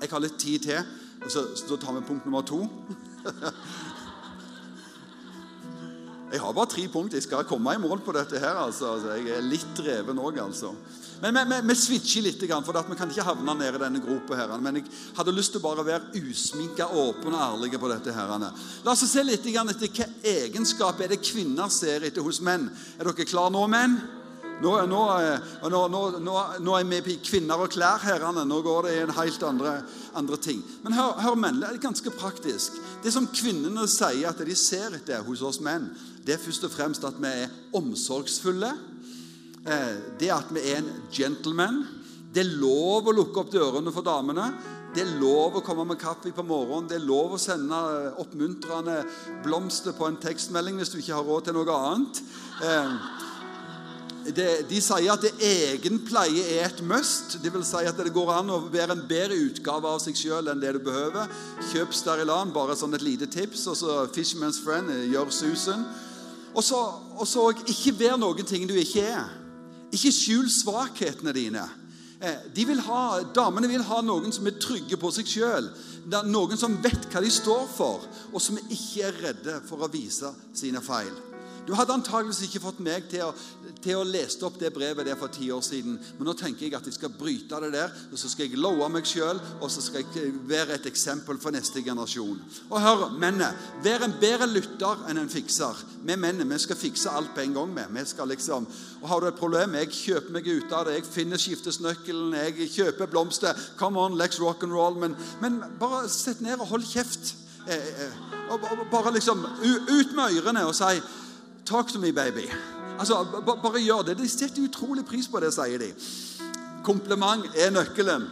Jeg 0.00 0.10
har 0.10 0.24
litt 0.24 0.38
tid 0.40 0.64
til, 0.64 0.80
så, 1.28 1.44
så 1.56 1.76
tar 1.80 1.96
vi 1.98 2.06
punkt 2.08 2.24
nummer 2.24 2.44
to. 2.44 2.64
Jeg 6.34 6.42
har 6.42 6.54
bare 6.54 6.66
tre 6.66 6.82
punkt. 6.90 7.14
Jeg 7.14 7.22
skal 7.22 7.44
komme 7.46 7.76
i 7.76 7.78
mål 7.78 8.00
på 8.02 8.12
dette 8.16 8.40
her. 8.42 8.56
altså. 8.58 8.96
Jeg 9.06 9.36
er 9.36 9.44
litt 9.46 9.68
dreven 9.78 10.18
òg, 10.18 10.40
altså. 10.42 10.72
Men 11.22 11.38
vi, 11.68 11.76
switcher 11.78 12.24
litt, 12.26 12.42
for 12.42 12.74
vi 12.88 12.96
kan 12.98 13.12
ikke 13.12 13.26
havne 13.28 13.54
nede 13.54 13.78
i 13.78 13.82
denne 13.84 14.00
gropa. 14.02 14.34
her. 14.34 14.56
Men 14.58 14.80
jeg 14.80 14.88
hadde 15.16 15.36
lyst 15.36 15.54
til 15.54 15.62
å 15.62 15.84
være 15.86 16.10
usminka, 16.18 16.88
åpen 16.90 17.38
og 17.38 17.44
ærlig 17.44 17.78
på 17.78 17.92
dette. 17.92 18.12
her. 18.12 18.34
La 18.84 18.92
oss 18.92 19.06
se 19.06 19.22
litt 19.22 19.46
etter 19.46 19.94
hva 19.94 20.10
egenskap 20.24 21.00
er 21.00 21.14
kvinner 21.22 21.70
ser 21.70 22.02
etter 22.02 22.22
hos 22.22 22.40
menn. 22.40 22.66
Er 22.98 23.04
dere 23.04 23.30
klare 23.30 23.54
nå, 23.54 23.66
menn? 23.70 23.98
Nå, 24.62 24.72
nå, 24.86 25.00
nå, 25.68 26.34
nå, 26.62 26.74
er 26.78 27.02
vi 27.04 27.16
kvinner 27.22 27.62
og 27.62 27.72
klær 27.74 28.02
her. 28.02 28.22
Nå 28.46 28.60
går 28.62 28.86
det 28.86 28.94
i 28.94 29.02
en 29.02 29.14
helt 29.16 29.42
andre, 29.42 29.74
andre 30.14 30.38
ting. 30.38 30.62
Men 30.82 30.94
hør, 30.98 31.14
hør 31.24 31.38
menn, 31.38 31.60
det 31.60 31.70
er 31.70 31.82
ganske 31.82 32.10
praktisk. 32.14 32.78
Det 33.02 33.12
som 33.12 33.26
kvinnene 33.30 33.86
sier 33.90 34.30
at 34.30 34.42
de 34.46 34.56
ser 34.58 34.94
etter 34.98 35.24
hos 35.26 35.42
oss 35.42 35.60
menn, 35.64 35.90
det 36.24 36.34
er 36.34 36.40
først 36.40 36.64
og 36.64 36.72
fremst 36.72 37.04
at 37.04 37.18
vi 37.20 37.30
er 37.44 37.52
omsorgsfulle. 37.76 38.70
Eh, 39.64 39.96
det 40.20 40.30
at 40.32 40.52
vi 40.52 40.62
er 40.70 40.80
en 40.80 40.92
gentleman. 41.12 41.82
Det 42.34 42.42
er 42.42 42.56
lov 42.58 43.08
å 43.08 43.14
lukke 43.14 43.44
opp 43.44 43.52
dørene 43.52 43.92
for 43.94 44.06
damene. 44.06 44.48
Det 44.94 45.02
er 45.02 45.16
lov 45.18 45.58
å 45.58 45.64
komme 45.66 45.84
med 45.88 45.98
kaffe 45.98 46.30
på 46.32 46.44
morgenen. 46.46 46.88
Det 46.88 47.00
er 47.00 47.06
lov 47.06 47.34
å 47.34 47.40
sende 47.40 47.76
oppmuntrende 48.22 49.00
blomster 49.42 49.96
på 49.96 50.06
en 50.06 50.20
tekstmelding 50.22 50.78
hvis 50.78 50.94
du 50.94 51.00
ikke 51.00 51.16
har 51.18 51.26
råd 51.26 51.48
til 51.48 51.56
noe 51.58 51.78
annet. 51.90 52.20
Eh, 52.64 52.96
de 54.24 54.78
sier 54.80 55.10
at 55.12 55.20
det 55.20 55.34
egenpleie 55.44 56.44
er 56.56 56.70
et 56.70 56.80
must. 56.86 57.36
Det 57.42 57.52
vil 57.52 57.64
si 57.66 57.82
at 57.84 57.98
det 57.98 58.14
går 58.14 58.32
an 58.38 58.54
å 58.54 58.62
være 58.72 58.96
en 58.96 59.04
bedre 59.08 59.36
utgave 59.50 59.90
av 59.90 60.00
seg 60.00 60.16
sjøl 60.16 60.48
enn 60.48 60.62
det 60.62 60.72
du 60.78 60.80
behøver. 60.86 61.28
Kjøp 61.72 61.92
Sterilan, 61.92 62.54
bare 62.54 62.76
sånn 62.78 62.96
et 62.96 63.04
lite 63.04 63.28
tips. 63.28 63.66
Og 63.68 63.76
så 63.82 63.98
Fisherman's 64.14 64.62
Friend, 64.64 64.88
eh, 64.90 65.10
gjør 65.12 65.32
susen. 65.34 65.84
Og 66.54 66.62
så, 66.62 67.46
ikke 67.66 67.96
vær 67.98 68.18
noen 68.20 68.46
ting 68.46 68.68
du 68.68 68.74
ikke 68.78 69.02
er. 69.10 69.32
Ikke 69.94 70.12
skjul 70.14 70.50
svakhetene 70.50 71.34
dine. 71.34 71.64
Eh, 72.22 72.46
de 72.54 72.64
vil 72.66 72.80
ha, 72.86 73.02
damene 73.34 73.68
vil 73.70 73.84
ha 73.84 74.00
noen 74.02 74.32
som 74.34 74.46
er 74.48 74.58
trygge 74.62 74.98
på 75.00 75.10
seg 75.14 75.28
sjøl. 75.28 75.68
Noen 76.30 76.58
som 76.60 76.78
vet 76.84 77.08
hva 77.10 77.22
de 77.24 77.30
står 77.32 77.66
for, 77.74 78.06
og 78.32 78.42
som 78.42 78.58
ikke 78.64 79.06
er 79.08 79.22
redde 79.28 79.60
for 79.68 79.84
å 79.84 79.90
vise 79.92 80.30
sine 80.56 80.82
feil. 80.84 81.12
Du 81.66 81.72
hadde 81.72 81.94
antageligvis 81.96 82.42
ikke 82.44 82.60
fått 82.60 82.80
meg 82.84 83.06
til 83.08 83.22
å, 83.24 83.30
til 83.84 83.96
å 83.96 84.04
lese 84.04 84.42
opp 84.44 84.58
det 84.60 84.72
brevet 84.74 85.06
der 85.08 85.16
for 85.16 85.32
ti 85.32 85.48
år 85.52 85.62
siden. 85.64 85.96
Men 86.18 86.28
nå 86.28 86.34
tenker 86.36 86.66
jeg 86.66 86.76
at 86.76 86.84
jeg 86.88 86.96
skal 86.98 87.12
bryte 87.16 87.60
det 87.64 87.70
der, 87.72 87.94
og 88.12 88.20
så 88.20 88.28
skal 88.28 88.48
jeg 88.48 88.60
love 88.60 88.88
meg 88.92 89.08
sjøl, 89.08 89.40
og 89.60 89.72
så 89.72 89.84
skal 89.84 90.04
jeg 90.04 90.34
være 90.48 90.76
et 90.76 90.88
eksempel 90.90 91.40
for 91.40 91.54
neste 91.56 91.80
generasjon. 91.84 92.42
Og 92.68 92.76
hør, 92.84 93.06
mennene. 93.16 93.48
Vær 93.84 94.04
en 94.04 94.16
bedre 94.20 94.50
lytter 94.50 95.06
enn 95.08 95.22
en 95.22 95.32
fikser. 95.32 95.80
Vi 96.04 96.18
mennene 96.20 96.48
vi 96.52 96.60
skal 96.60 96.78
fikse 96.78 97.12
alt 97.16 97.32
på 97.34 97.46
en 97.46 97.56
gang. 97.56 97.72
med. 97.74 97.96
Vi 97.96 98.04
skal 98.12 98.28
liksom, 98.28 98.66
og 99.00 99.08
Har 99.08 99.20
du 99.20 99.26
et 99.28 99.40
problem? 99.40 99.74
Jeg 99.74 99.92
kjøper 99.92 100.32
meg 100.32 100.48
ut 100.48 100.72
av 100.72 100.84
det. 100.86 100.98
Jeg 100.98 101.08
finner 101.08 101.40
skiftesnøkkelen. 101.40 102.34
Jeg 102.34 102.70
kjøper 102.76 103.06
blomster. 103.06 103.56
Come 103.76 104.00
on, 104.00 104.20
let's 104.20 104.40
rock 104.40 104.62
and 104.62 104.72
roll. 104.72 104.98
Men, 104.98 105.16
men 105.40 105.62
bare 105.80 106.08
sett 106.08 106.40
ned 106.40 106.60
og 106.60 106.66
hold 106.66 106.84
kjeft. 106.84 107.36
Eh, 107.66 107.76
eh, 108.04 108.16
og 108.52 108.60
bare 108.90 109.14
liksom 109.14 109.40
ut 109.40 110.10
med 110.12 110.36
ørene 110.36 110.66
og 110.68 110.74
si 110.76 111.00
'Talk 111.64 111.88
to 111.92 111.98
me, 111.98 112.12
baby'. 112.12 112.52
Altså, 112.98 113.24
Bare 113.62 113.80
gjør 113.80 114.02
det. 114.02 114.18
De 114.18 114.28
setter 114.28 114.62
utrolig 114.62 115.04
pris 115.04 115.28
på 115.28 115.40
det, 115.40 115.54
sier 115.54 115.78
de. 115.78 115.92
Kompliment 116.84 117.46
er 117.56 117.70
nøkkelen. 117.70 118.28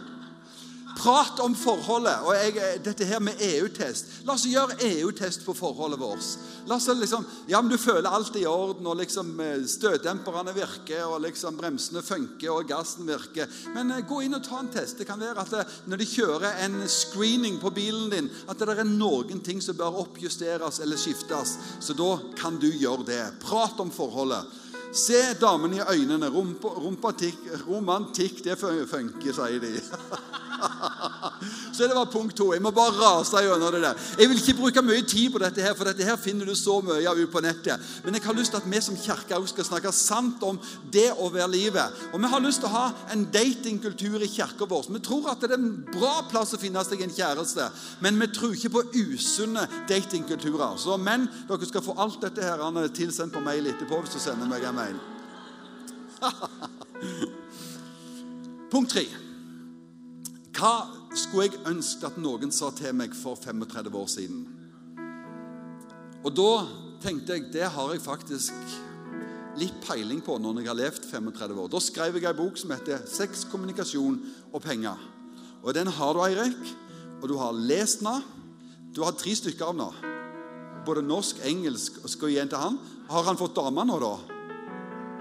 Prat 0.97 1.39
om 1.39 1.55
forholdet. 1.57 2.19
og 2.21 2.35
jeg, 2.37 2.79
Dette 2.85 3.05
her 3.05 3.19
med 3.19 3.39
EU-test. 3.41 4.11
La 4.27 4.35
oss 4.35 4.45
gjøre 4.45 4.77
EU-test 4.85 5.45
på 5.45 5.55
forholdet 5.57 5.99
vårt. 5.99 6.27
La 6.69 6.77
oss 6.77 6.87
liksom, 6.87 7.25
ja, 7.49 7.61
men 7.61 7.71
Du 7.71 7.77
føler 7.77 8.09
alt 8.09 8.35
i 8.37 8.45
orden, 8.45 8.85
og 8.87 8.99
liksom 8.99 9.39
eh, 9.39 9.65
støtdemperne 9.67 10.53
virker, 10.53 11.03
og 11.09 11.23
liksom 11.25 11.57
bremsene 11.57 12.03
funker, 12.05 12.51
og 12.53 12.67
gassen 12.69 13.09
virker. 13.09 13.49
Men 13.73 13.91
eh, 13.91 14.05
gå 14.07 14.21
inn 14.23 14.37
og 14.37 14.43
ta 14.45 14.61
en 14.61 14.71
test. 14.73 14.99
Det 14.99 15.09
kan 15.09 15.19
være 15.19 15.41
at 15.41 15.53
det, 15.53 15.65
når 15.89 16.03
de 16.03 16.09
kjører 16.13 16.63
en 16.67 16.81
screening 16.87 17.57
på 17.61 17.73
bilen 17.73 18.11
din, 18.13 18.29
at 18.47 18.59
det 18.59 18.77
er 18.77 18.85
noen 18.87 19.41
ting 19.43 19.61
som 19.63 19.77
bør 19.79 20.03
oppjusteres 20.05 20.79
eller 20.83 20.99
skiftes. 20.99 21.57
Så 21.81 21.97
da 21.97 22.15
kan 22.37 22.61
du 22.61 22.69
gjøre 22.69 23.07
det. 23.09 23.23
Prat 23.41 23.81
om 23.81 23.91
forholdet. 23.91 24.61
Se 24.93 25.33
damen 25.41 25.73
i 25.73 25.81
øynene. 25.81 26.29
Romantikk, 27.67 28.43
det 28.45 28.57
funker, 28.59 29.33
sier 29.33 29.59
de. 29.59 29.73
Så 31.75 31.87
det 31.87 31.95
var 31.95 32.09
punkt 32.11 32.35
to. 32.37 32.49
Jeg 32.53 32.61
må 32.63 32.71
bare 32.75 32.93
rase 32.95 33.41
gjennom 33.43 33.73
det 33.73 33.81
der. 33.83 33.99
Jeg 34.19 34.29
vil 34.29 34.41
ikke 34.41 34.55
bruke 34.59 34.83
mye 34.85 35.03
tid 35.07 35.31
på 35.33 35.41
dette, 35.41 35.63
her, 35.63 35.75
for 35.77 35.89
dette 35.89 36.05
her 36.05 36.17
finner 36.19 36.47
du 36.47 36.55
så 36.57 36.79
mye 36.85 37.07
av 37.09 37.21
på 37.31 37.41
nettet. 37.43 37.81
Men 38.05 38.17
jeg 38.17 38.25
har 38.25 38.37
lyst 38.37 38.53
til 38.53 38.61
at 38.61 38.69
vi 38.69 38.81
som 38.83 38.99
kirke 38.99 39.37
også 39.37 39.55
skal 39.55 39.69
snakke 39.69 39.93
sant 39.95 40.43
om 40.45 40.59
det 40.93 41.09
å 41.13 41.29
være 41.33 41.51
livet. 41.53 42.03
Og 42.11 42.21
vi 42.21 42.31
har 42.33 42.43
lyst 42.43 42.63
til 42.63 42.69
å 42.69 42.75
ha 42.75 42.85
en 43.13 43.25
datingkultur 43.33 44.23
i 44.23 44.31
kirka 44.31 44.67
vår. 44.69 44.89
Vi 44.93 45.03
tror 45.03 45.31
at 45.33 45.43
det 45.43 45.51
er 45.51 45.59
en 45.59 45.73
bra 45.93 46.15
plass 46.29 46.55
å 46.55 46.61
finne 46.61 46.83
seg 46.85 47.03
en 47.03 47.15
kjæreste, 47.15 47.69
men 48.03 48.19
vi 48.21 48.29
tror 48.35 48.55
ikke 48.55 48.75
på 48.77 48.85
usunne 49.13 49.65
datingkulturer. 49.89 50.77
Så 50.81 50.97
menn, 51.01 51.27
dere 51.49 51.69
skal 51.69 51.85
få 51.85 51.97
alt 51.99 52.21
dette 52.23 52.43
her 52.43 52.61
tilsendt 52.93 53.33
på 53.33 53.43
mail 53.43 53.67
etterpå 53.71 54.03
hvis 54.03 54.15
du 54.15 54.21
sender 54.21 54.49
meg 54.49 54.65
en 54.67 54.77
mail. 54.77 54.97
Punkt 58.73 58.95
tre. 58.95 59.22
Hva 60.63 60.85
skulle 61.11 61.49
jeg 61.49 61.59
ønske 61.67 62.07
at 62.07 62.15
noen 62.23 62.51
sa 62.55 62.69
til 62.71 62.93
meg 62.95 63.11
for 63.19 63.35
35 63.35 63.97
år 63.99 64.05
siden? 64.07 64.43
Og 66.23 66.29
da 66.31 66.51
tenkte 67.03 67.35
jeg 67.35 67.49
det 67.51 67.65
har 67.73 67.91
jeg 67.91 67.99
faktisk 68.05 68.53
litt 69.59 69.81
peiling 69.83 70.21
på 70.23 70.37
når 70.39 70.61
jeg 70.61 70.69
har 70.69 70.79
levd 70.79 71.09
35 71.09 71.59
år. 71.65 71.67
Da 71.67 71.81
skrev 71.83 72.15
jeg 72.15 72.29
ei 72.29 72.37
bok 72.37 72.55
som 72.55 72.71
heter 72.71 73.03
'Sex, 73.03 73.43
kommunikasjon 73.51 74.21
og 74.53 74.63
penger'. 74.63 75.03
Og 75.63 75.73
Den 75.73 75.87
har 75.87 76.13
du, 76.13 76.23
Eirik, 76.23 76.75
og 77.21 77.29
du 77.29 77.37
har 77.37 77.51
lest 77.51 77.99
den. 77.99 78.23
Du 78.95 79.03
har 79.03 79.11
tre 79.11 79.35
stykker 79.35 79.65
av 79.65 79.75
nå. 79.75 79.91
Både 80.85 81.03
norsk, 81.03 81.43
engelsk 81.43 81.99
og 82.03 82.09
skal 82.09 82.29
gi 82.29 82.39
en 82.39 82.47
til 82.47 82.57
han. 82.57 82.79
Har 83.09 83.23
han 83.23 83.37
fått 83.37 83.55
dame 83.55 83.83
nå, 83.83 83.99
da? 83.99 84.15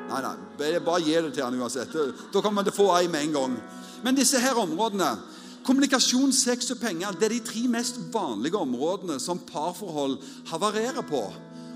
Nei, 0.09 0.23
nei, 0.23 0.79
bare 0.79 1.03
gi 1.03 1.15
det 1.15 1.35
til 1.35 1.45
han 1.45 1.61
uansett. 1.61 1.93
Da 2.33 2.41
kommer 2.41 2.63
man 2.63 2.65
til 2.65 2.75
å 2.75 2.83
få 2.85 2.91
ei 3.01 3.09
med 3.09 3.23
en 3.23 3.33
gang. 3.33 3.63
Men 4.03 4.15
disse 4.15 4.41
her 4.43 4.59
områdene 4.59 5.32
Kommunikasjon, 5.63 6.33
sex 6.35 6.73
og 6.75 6.81
penger 6.83 7.15
det 7.19 7.29
er 7.29 7.35
de 7.37 7.45
tre 7.47 7.63
mest 7.71 8.01
vanlige 8.13 8.59
områdene 8.59 9.21
som 9.23 9.39
parforhold 9.47 10.19
havarerer 10.51 11.05
på. 11.07 11.23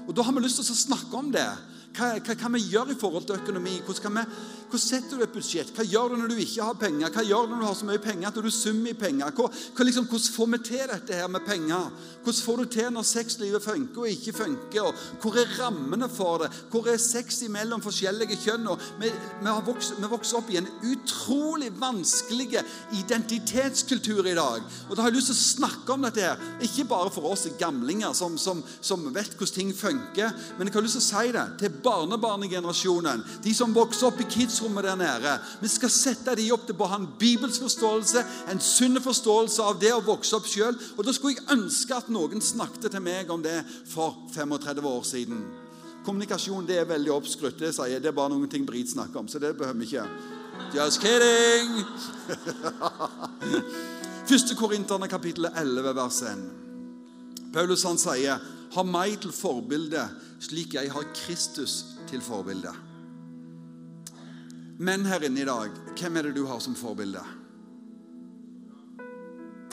Og 0.07 0.15
Da 0.17 0.23
har 0.23 0.33
vi 0.33 0.43
lyst 0.43 0.59
til 0.63 0.75
å 0.75 0.79
snakke 0.79 1.15
om 1.17 1.31
det. 1.35 1.49
Hva, 1.97 2.35
kan 2.37 2.53
vi 2.53 2.61
gjøre 2.69 2.93
i 2.93 2.99
forhold 3.01 3.25
til 3.25 3.39
økonomi? 3.41 3.79
Hvordan, 3.87 4.19
vi, 4.19 4.25
hvordan, 4.67 4.83
setter 4.83 5.17
du 5.17 5.25
et 5.25 5.33
budsjett? 5.33 5.71
Hva 5.73 5.87
gjør 5.87 6.13
du 6.13 6.17
når 6.21 6.33
du 6.33 6.41
ikke 6.43 6.67
har 6.67 6.77
penger? 6.81 7.13
Hva 7.15 7.25
gjør 7.25 7.47
du 7.47 7.55
når 7.55 7.63
du 7.63 7.67
har 7.71 7.79
så 7.79 7.89
mye 7.89 8.03
penger 8.05 8.29
at 8.29 8.41
du 8.45 8.51
summer 8.53 8.93
i 8.93 8.99
penger? 8.99 9.33
Hva, 9.37 9.47
hva 9.49 9.87
liksom, 9.87 10.09
hvordan 10.11 10.35
får 10.35 10.51
vi 10.53 10.61
til 10.69 10.83
dette 10.93 11.21
her 11.21 11.31
med 11.33 11.47
penger? 11.47 11.89
Hvordan 12.27 12.43
får 12.49 12.61
du 12.61 12.65
til 12.77 12.91
når 12.93 13.07
sexlivet 13.09 13.65
funker 13.65 14.03
og 14.05 14.13
ikke 14.13 14.35
funker? 14.37 14.91
Og 14.91 15.23
hvor 15.23 15.41
er 15.41 15.55
rammene 15.61 16.11
for 16.13 16.45
det? 16.45 16.51
Hvor 16.73 16.91
er 16.93 17.01
sex 17.01 17.41
mellom 17.55 17.85
forskjellige 17.85 18.41
kjønn? 18.45 18.69
Vi, 19.01 19.13
vi, 19.41 19.57
vokst, 19.71 19.97
vi 19.97 20.13
vokser 20.13 20.41
opp 20.43 20.53
i 20.53 20.61
en 20.61 20.69
utrolig 20.91 21.73
vanskelig 21.81 22.61
identitetskultur 23.01 24.27
i 24.27 24.37
dag. 24.37 24.69
Og 24.91 24.97
Da 24.97 25.03
har 25.03 25.11
jeg 25.11 25.21
lyst 25.21 25.33
til 25.33 25.39
å 25.39 25.47
snakke 25.47 25.97
om 25.97 26.05
dette 26.05 26.29
her. 26.29 26.45
Ikke 26.67 26.89
bare 26.91 27.13
for 27.15 27.33
oss 27.33 27.47
gamlinger 27.57 28.13
som, 28.17 28.37
som, 28.39 28.61
som 28.85 29.09
vet 29.15 29.33
hvordan 29.33 29.55
ting 29.57 29.71
funker, 29.73 30.33
men 30.59 30.69
jeg 30.69 30.75
har 30.75 30.85
lyst 30.85 30.99
til 30.99 31.05
å 31.05 31.07
si 31.07 31.33
det 31.33 31.45
til 31.61 31.77
barnebarnegenerasjonen, 31.87 33.23
de 33.45 33.55
som 33.55 33.75
vokser 33.75 34.11
opp 34.11 34.21
i 34.23 34.29
kidsrommet 34.31 34.89
der 34.89 34.99
nede. 35.01 35.35
Vi 35.63 35.71
skal 35.71 35.93
sette 35.93 36.35
dem 36.39 36.55
opp 36.57 36.67
til 36.67 36.79
å 36.79 36.91
ha 36.91 36.99
en 37.01 37.11
bibelsk 37.21 37.67
forståelse, 37.67 38.25
en 38.53 38.63
sunn 38.63 39.01
forståelse 39.03 39.63
av 39.65 39.79
det 39.83 39.93
å 39.95 40.03
vokse 40.05 40.37
opp 40.39 40.49
sjøl. 40.51 40.75
Da 40.77 41.15
skulle 41.15 41.37
jeg 41.37 41.49
ønske 41.55 41.97
at 41.97 42.11
noen 42.13 42.43
snakket 42.43 42.91
til 42.91 43.05
meg 43.05 43.31
om 43.33 43.45
det 43.45 43.61
for 43.93 44.19
35 44.35 44.91
år 44.91 45.07
siden. 45.07 45.47
Kommunikasjon 46.07 46.67
det 46.67 46.79
er 46.79 46.87
veldig 46.87 47.11
oppskrytt. 47.17 47.59
Det 47.59 47.73
sier. 47.75 48.01
Det 48.03 48.13
er 48.13 48.15
bare 48.15 48.31
noen 48.31 48.51
ting 48.51 48.67
Brit 48.67 48.93
snakker 48.93 49.23
om, 49.23 49.29
så 49.29 49.41
det 49.43 49.57
behøver 49.59 49.81
vi 49.81 49.89
ikke. 49.89 50.07
Just 50.75 51.03
kidding! 51.03 51.83
Første 54.31 54.55
Korinterne 54.59 55.09
kapittel 55.11 55.49
11, 55.53 55.95
vers 55.95 56.23
1. 56.27 56.47
Paulus 57.55 57.85
han 57.87 57.99
sier, 57.99 58.43
'Ha 58.77 58.83
meg 58.85 59.21
til 59.23 59.33
forbilde 59.33 60.03
slik 60.45 60.75
jeg 60.75 60.91
har 60.93 61.07
Kristus 61.17 61.97
til 62.11 62.21
forbilde. 62.21 62.75
Men 64.79 65.07
her 65.09 65.25
inne 65.25 65.41
i 65.41 65.49
dag, 65.49 65.71
hvem 65.97 66.17
er 66.17 66.23
det 66.23 66.37
du 66.37 66.45
har 66.45 66.59
som 66.61 66.75
forbilde? 66.77 67.23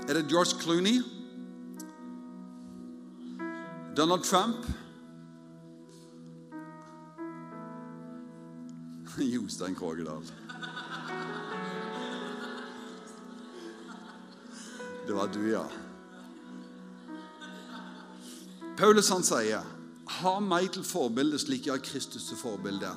Er 0.07 0.13
det 0.13 0.29
George 0.31 0.55
Clooney? 0.61 1.03
Donald 3.97 4.23
Trump? 4.23 4.65
Jostein 9.35 9.75
Krogedal. 9.75 10.23
Det 15.07 15.13
var 15.15 15.27
du, 15.27 15.49
ja. 15.51 15.82
Paulus 18.77 19.11
han 19.13 19.25
sier 19.25 19.61
ha 20.19 20.33
meg 20.43 20.71
til 20.73 20.85
forbilde 20.85 21.39
slik 21.39 21.67
jeg 21.67 21.77
har 21.77 21.83
Kristus 21.83 22.25
til 22.29 22.39
forbilde. 22.39 22.89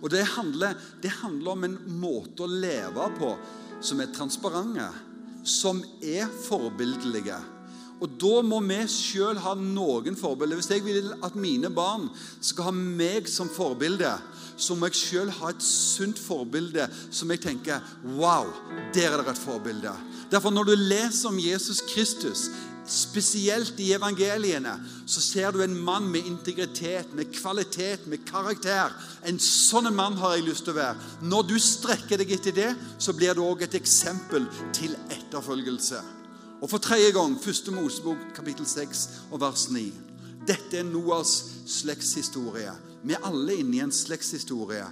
Og 0.00 0.10
det 0.12 0.22
handler, 0.36 0.76
det 1.02 1.12
handler, 1.22 1.52
om 1.52 1.66
en 1.66 1.76
måte 2.00 2.44
å 2.44 2.50
leve 2.50 3.10
på 3.18 3.32
som 3.84 4.00
er 4.00 4.12
transparente, 4.14 4.88
som 5.46 5.82
er 6.04 6.28
forbildelige. 6.46 7.38
Og 7.96 8.12
da 8.20 8.42
må 8.44 8.58
vi 8.60 8.76
sjøl 8.92 9.38
ha 9.40 9.54
noen 9.56 10.18
forbilder. 10.20 10.58
Hvis 10.60 10.68
jeg 10.68 10.84
vil 10.84 11.14
at 11.24 11.36
mine 11.40 11.70
barn 11.72 12.10
skal 12.44 12.68
ha 12.68 12.74
meg 12.76 13.28
som 13.30 13.48
forbilde, 13.48 14.10
så 14.56 14.76
må 14.76 14.90
jeg 14.90 15.00
sjøl 15.00 15.32
ha 15.38 15.52
et 15.52 15.64
sunt 15.64 16.20
forbilde 16.20 16.84
som 17.08 17.32
jeg 17.32 17.40
tenker 17.44 17.80
Wow, 18.18 18.52
der 18.92 19.14
er 19.14 19.24
det 19.24 19.32
et 19.32 19.40
forbilde. 19.40 19.94
Derfor 20.30 20.52
Når 20.52 20.68
du 20.68 20.74
leser 20.76 21.30
om 21.30 21.40
Jesus 21.40 21.80
Kristus 21.88 22.50
Spesielt 22.86 23.80
i 23.82 23.90
evangeliene 23.96 24.76
så 25.10 25.20
ser 25.22 25.50
du 25.52 25.62
en 25.62 25.74
mann 25.74 26.06
med 26.10 26.26
integritet, 26.26 27.10
med 27.18 27.32
kvalitet, 27.34 28.06
med 28.06 28.22
karakter. 28.28 28.94
En 29.26 29.40
sånn 29.42 29.90
mann 29.94 30.18
har 30.20 30.36
jeg 30.36 30.46
lyst 30.46 30.66
til 30.68 30.76
å 30.76 30.78
være. 30.78 31.08
Når 31.26 31.48
du 31.50 31.56
strekker 31.58 32.22
deg 32.22 32.36
etter 32.38 32.54
det, 32.54 32.68
så 33.02 33.14
blir 33.16 33.34
du 33.34 33.42
òg 33.42 33.66
et 33.66 33.74
eksempel 33.78 34.46
til 34.76 34.94
etterfølgelse. 35.10 36.02
Og 36.62 36.70
for 36.70 36.80
tredje 36.80 37.10
gang, 37.12 37.34
første 37.42 37.74
Mosebok, 37.74 38.22
kapittel 38.36 38.66
6 38.70 39.02
og 39.32 39.42
vers 39.42 39.66
9. 39.74 39.82
Dette 40.46 40.78
er 40.78 40.86
Noas 40.86 41.34
slektshistorie. 41.66 42.70
Vi 43.02 43.18
er 43.18 43.26
alle 43.26 43.58
inne 43.60 43.80
i 43.80 43.82
en 43.82 43.92
slektshistorie. 43.92 44.86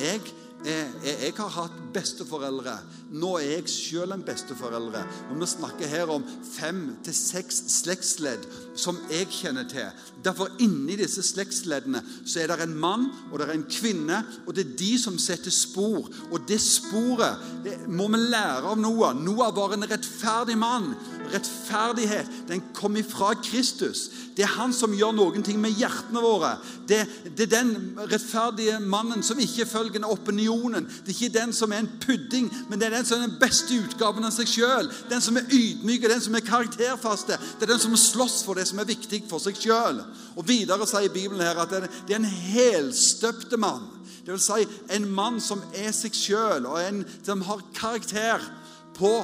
Jeg 0.00 0.20
jeg, 0.64 0.88
jeg, 1.04 1.34
har 1.38 1.52
hatt 1.54 1.76
besteforeldre. 1.94 2.74
Nå 3.16 3.30
er 3.38 3.46
jeg 3.54 3.70
selv 3.72 4.14
en 4.14 4.24
besteforeldre. 4.24 5.02
Og 5.30 5.40
Vi 5.40 5.48
snakker 5.48 5.88
her 5.88 6.12
om 6.12 6.24
fem 6.44 6.82
til 7.04 7.16
seks 7.16 7.62
slektsledd 7.80 8.44
som 8.78 8.98
jeg 9.10 9.30
kjenner 9.32 9.68
til. 9.70 9.88
Derfor 10.24 10.52
Inni 10.60 10.98
disse 11.00 11.24
slektsleddene 11.24 12.02
så 12.24 12.42
er 12.42 12.52
det 12.52 12.60
en 12.66 12.76
mann 12.76 13.08
og 13.30 13.38
det 13.40 13.48
er 13.48 13.54
en 13.56 13.66
kvinne. 13.70 14.20
og 14.46 14.54
Det 14.54 14.66
er 14.66 14.76
de 14.78 14.92
som 15.00 15.18
setter 15.18 15.50
spor. 15.54 16.10
Og 16.30 16.48
det 16.48 16.60
sporet 16.60 17.40
det 17.64 17.76
må 17.88 18.08
vi 18.12 18.20
lære 18.20 18.74
av 18.74 18.78
Noah. 18.80 19.16
Noah 19.16 19.54
var 19.56 19.74
en 19.74 19.88
rettferdig 19.88 20.58
mann. 20.60 20.92
Rettferdighet 21.30 22.26
den 22.48 22.62
kom 22.74 22.96
ifra 22.96 23.34
Kristus. 23.38 24.08
Det 24.36 24.42
er 24.46 24.54
han 24.56 24.72
som 24.74 24.94
gjør 24.96 25.12
noen 25.14 25.44
ting 25.46 25.60
med 25.62 25.76
hjertene 25.78 26.22
våre. 26.24 26.54
Det, 26.88 26.98
det, 27.36 27.46
er 27.46 27.52
den 27.52 27.98
rettferdige 28.10 28.78
mannen 28.82 29.22
som 29.26 29.38
ikke 29.42 29.68
følger 29.68 30.06
opinionen. 30.08 30.88
Det 30.88 31.12
er 31.12 31.18
ikke 31.18 31.38
den 31.38 31.54
som 31.54 31.74
er 31.74 31.84
en 31.84 31.92
pudding, 32.02 32.48
men 32.68 32.80
det 32.80 32.88
er 32.88 32.96
den 32.98 33.06
som 33.06 33.20
er 33.20 33.28
den 33.28 33.38
beste 33.42 33.78
utgaven 33.78 34.26
av 34.26 34.34
seg 34.34 34.50
sjøl. 34.50 34.90
Den 35.10 35.22
som 35.22 35.38
er 35.38 35.46
ydmyk, 35.46 36.08
den 36.10 36.24
som 36.24 36.38
er 36.38 36.46
karakterfaste. 36.46 37.38
Det 37.58 37.68
er 37.68 37.74
den 37.74 37.84
som 37.84 37.96
slåss 37.98 38.40
for 38.46 38.58
det 38.58 38.66
som 38.70 38.82
er 38.82 38.90
viktig 38.90 39.22
for 39.30 39.42
seg 39.42 39.58
sjøl. 39.60 40.02
Og 40.34 40.46
videre 40.48 40.88
sier 40.88 41.12
Bibelen 41.14 41.44
her 41.44 41.62
at 41.62 41.74
det 41.76 42.14
er 42.14 42.20
en 42.22 42.30
helstøpte 42.30 43.60
mann. 43.60 43.86
Det 44.24 44.34
vil 44.34 44.42
si 44.42 44.66
en 44.94 45.06
mann 45.10 45.40
som 45.42 45.62
er 45.74 45.92
seg 45.96 46.14
sjøl, 46.14 46.66
og 46.68 46.80
en 46.80 47.04
som 47.24 47.44
har 47.46 47.62
karakter 47.76 48.44
på 49.00 49.14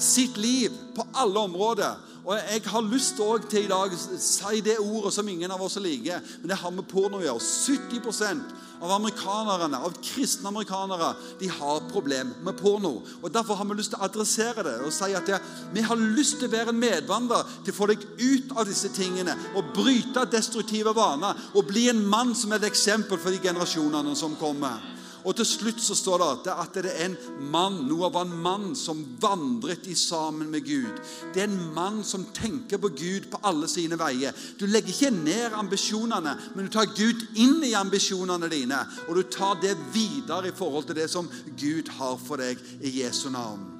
sitt 0.00 0.36
liv 0.40 0.74
på 0.96 1.06
alle 1.14 1.46
områder. 1.46 1.94
Og 2.26 2.34
Jeg 2.34 2.62
har 2.66 2.82
lyst 2.82 3.20
til 3.50 3.64
i 3.64 3.68
dag 3.70 3.92
si 4.18 4.60
det 4.60 4.80
ordet 4.82 5.12
som 5.14 5.28
ingen 5.28 5.50
av 5.50 5.62
oss 5.62 5.76
liker, 5.78 6.18
men 6.40 6.50
det 6.50 6.58
har 6.58 6.72
med 6.74 6.88
porno 6.90 7.20
å 7.20 7.22
gjøre. 7.22 7.38
70% 7.38 8.40
av 8.82 8.90
amerikanerne, 8.96 9.78
av 9.78 9.94
kristne 10.02 10.50
amerikanere 10.50 11.12
de 11.38 11.48
har 11.48 11.86
problem 11.92 12.34
med 12.42 12.58
porno. 12.58 12.96
Og 13.22 13.30
Derfor 13.32 13.54
har 13.54 13.64
vi 13.64 13.78
lyst 13.78 13.94
til 13.94 14.00
å 14.00 14.08
adressere 14.08 14.64
det 14.66 14.74
og 14.82 14.92
si 14.92 15.12
at 15.14 15.30
det, 15.30 15.38
vi 15.72 15.86
har 15.86 16.02
lyst 16.18 16.40
til 16.40 16.50
å 16.50 16.56
være 16.56 16.74
en 16.74 16.82
medvandrer 16.82 17.46
til 17.62 17.72
å 17.72 17.78
få 17.78 17.90
deg 17.92 18.02
ut 18.18 18.56
av 18.56 18.66
disse 18.66 18.90
tingene 18.96 19.38
og 19.54 19.70
bryte 19.76 20.26
destruktive 20.32 20.96
vaner 20.98 21.38
og 21.54 21.70
bli 21.70 21.86
en 21.92 22.02
mann 22.10 22.34
som 22.34 22.50
er 22.52 22.58
et 22.58 22.72
eksempel 22.72 23.22
for 23.22 23.30
de 23.30 23.38
generasjonene 23.38 24.18
som 24.18 24.34
kommer. 24.40 24.95
Og 25.26 25.34
til 25.34 25.46
slutt 25.48 25.80
så 25.82 25.96
står 25.98 26.22
det 26.46 26.52
at 26.54 26.76
det 26.78 26.92
er 26.92 27.08
en 27.08 27.16
mann, 27.50 27.80
Noah 27.88 28.12
var 28.14 28.28
en 28.28 28.36
mann 28.42 28.68
som 28.78 29.00
vandret 29.20 29.88
i 29.90 29.96
sammen 29.98 30.52
med 30.52 30.62
Gud. 30.66 31.00
Det 31.34 31.42
er 31.42 31.48
en 31.50 31.72
mann 31.74 32.04
som 32.06 32.28
tenker 32.36 32.78
på 32.78 32.92
Gud 32.94 33.26
på 33.32 33.40
alle 33.42 33.66
sine 33.70 33.98
veier. 33.98 34.36
Du 34.58 34.68
legger 34.70 34.94
ikke 34.94 35.10
ned 35.10 35.56
ambisjonene, 35.58 36.36
men 36.54 36.68
du 36.68 36.72
tar 36.72 36.92
Gud 36.94 37.26
inn 37.34 37.58
i 37.66 37.74
ambisjonene 37.74 38.50
dine. 38.52 38.78
Og 39.08 39.18
du 39.18 39.24
tar 39.26 39.58
det 39.62 39.74
videre 39.94 40.52
i 40.52 40.54
forhold 40.54 40.86
til 40.86 41.00
det 41.00 41.08
som 41.10 41.30
Gud 41.58 41.90
har 41.98 42.14
for 42.22 42.42
deg 42.42 42.62
i 42.86 43.00
Jesu 43.00 43.26
navn. 43.34 43.72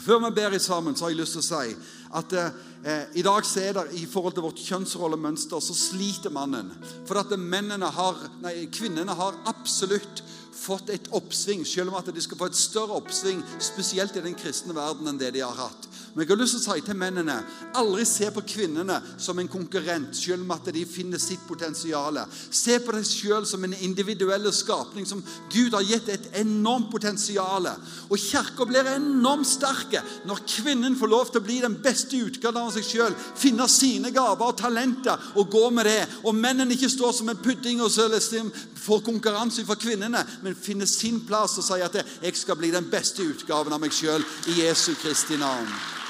Før 0.00 0.20
vi 0.26 0.34
ber 0.36 0.56
i 0.56 0.60
sammen, 0.60 0.96
så 0.96 1.06
har 1.06 1.12
jeg 1.12 1.20
lyst 1.20 1.36
til 1.36 1.44
å 1.44 1.46
si 1.46 1.76
at 2.16 2.32
eh, 2.36 3.04
i 3.18 3.24
dag 3.24 3.44
så 3.44 3.62
er 3.64 3.76
det 3.76 3.98
i 3.98 4.04
forhold 4.08 4.36
til 4.36 4.44
vårt 4.44 4.60
kjønnsrollemønster 4.62 5.62
så 5.62 5.74
sliter 5.76 6.32
mannen. 6.32 6.70
For 7.08 7.18
at 7.20 7.32
mennene 7.40 7.88
har, 7.92 8.20
nei, 8.44 8.68
kvinnene 8.72 9.16
har 9.16 9.40
absolutt 9.50 10.22
fått 10.66 10.90
et 10.94 11.10
oppsving, 11.14 11.64
selv 11.68 11.92
om 11.92 11.98
at 12.00 12.10
de 12.12 12.22
skal 12.22 12.40
få 12.40 12.50
et 12.50 12.58
større 12.58 12.98
oppsving, 12.98 13.42
spesielt 13.62 14.16
i 14.18 14.24
den 14.24 14.36
kristne 14.38 14.74
verden, 14.76 15.08
enn 15.10 15.20
det 15.20 15.32
de 15.36 15.44
har 15.44 15.54
hatt. 15.58 15.88
Men 16.16 16.24
jeg 16.24 16.30
har 16.30 16.38
lyst 16.40 16.54
til 16.56 16.62
å 16.62 16.74
si 16.78 16.82
til 16.86 16.96
mennene 16.96 17.34
aldri 17.76 18.04
se 18.08 18.30
på 18.32 18.40
kvinnene 18.48 18.94
som 19.20 19.36
en 19.36 19.50
konkurrent, 19.52 20.16
selv 20.16 20.46
om 20.46 20.54
at 20.54 20.70
de 20.72 20.86
finner 20.88 21.20
sitt 21.20 21.42
potensial. 21.44 22.16
Se 22.32 22.78
på 22.80 22.94
deg 22.96 23.04
selv 23.04 23.44
som 23.44 23.66
en 23.66 23.74
individuell 23.84 24.48
skapning 24.56 25.04
som 25.04 25.20
Gud 25.52 25.76
har 25.76 25.84
gitt 25.84 26.08
et 26.14 26.30
enormt 26.40 26.88
potensial. 26.88 27.68
Og 28.08 28.16
Kirka 28.16 28.64
blir 28.64 28.88
enormt 28.94 29.50
sterke 29.50 30.00
når 30.24 30.40
kvinnen 30.48 30.96
får 30.96 31.12
lov 31.12 31.28
til 31.28 31.42
å 31.42 31.46
bli 31.50 31.58
den 31.66 31.76
beste 31.84 32.16
utgaven 32.16 32.62
av 32.62 32.72
seg 32.78 32.88
selv, 32.88 33.28
finne 33.36 33.68
sine 33.68 34.14
gaver 34.16 34.54
og 34.54 34.56
talenter 34.62 35.28
og 35.36 35.52
gå 35.52 35.66
med 35.68 35.84
det. 35.84 36.00
Og 36.24 36.32
mennene 36.32 36.72
ikke 36.78 36.94
står 36.96 37.12
som 37.18 37.28
en 37.28 37.44
pudding 37.44 37.84
og 37.84 37.92
får 37.92 39.04
konkurranse 39.04 39.66
fra 39.68 39.76
kvinnene, 39.76 40.24
men 40.40 40.56
finner 40.56 40.88
sin 40.88 41.20
plass 41.28 41.58
og 41.60 41.68
sier 41.68 41.84
at 41.84 42.00
'jeg 42.22 42.36
skal 42.36 42.56
bli 42.56 42.70
den 42.70 42.88
beste 42.88 43.20
utgaven 43.20 43.72
av 43.72 43.80
meg 43.80 43.92
selv 43.92 44.24
i 44.48 44.62
Jesu 44.64 44.94
Kristi 44.94 45.36
navn'. 45.36 46.05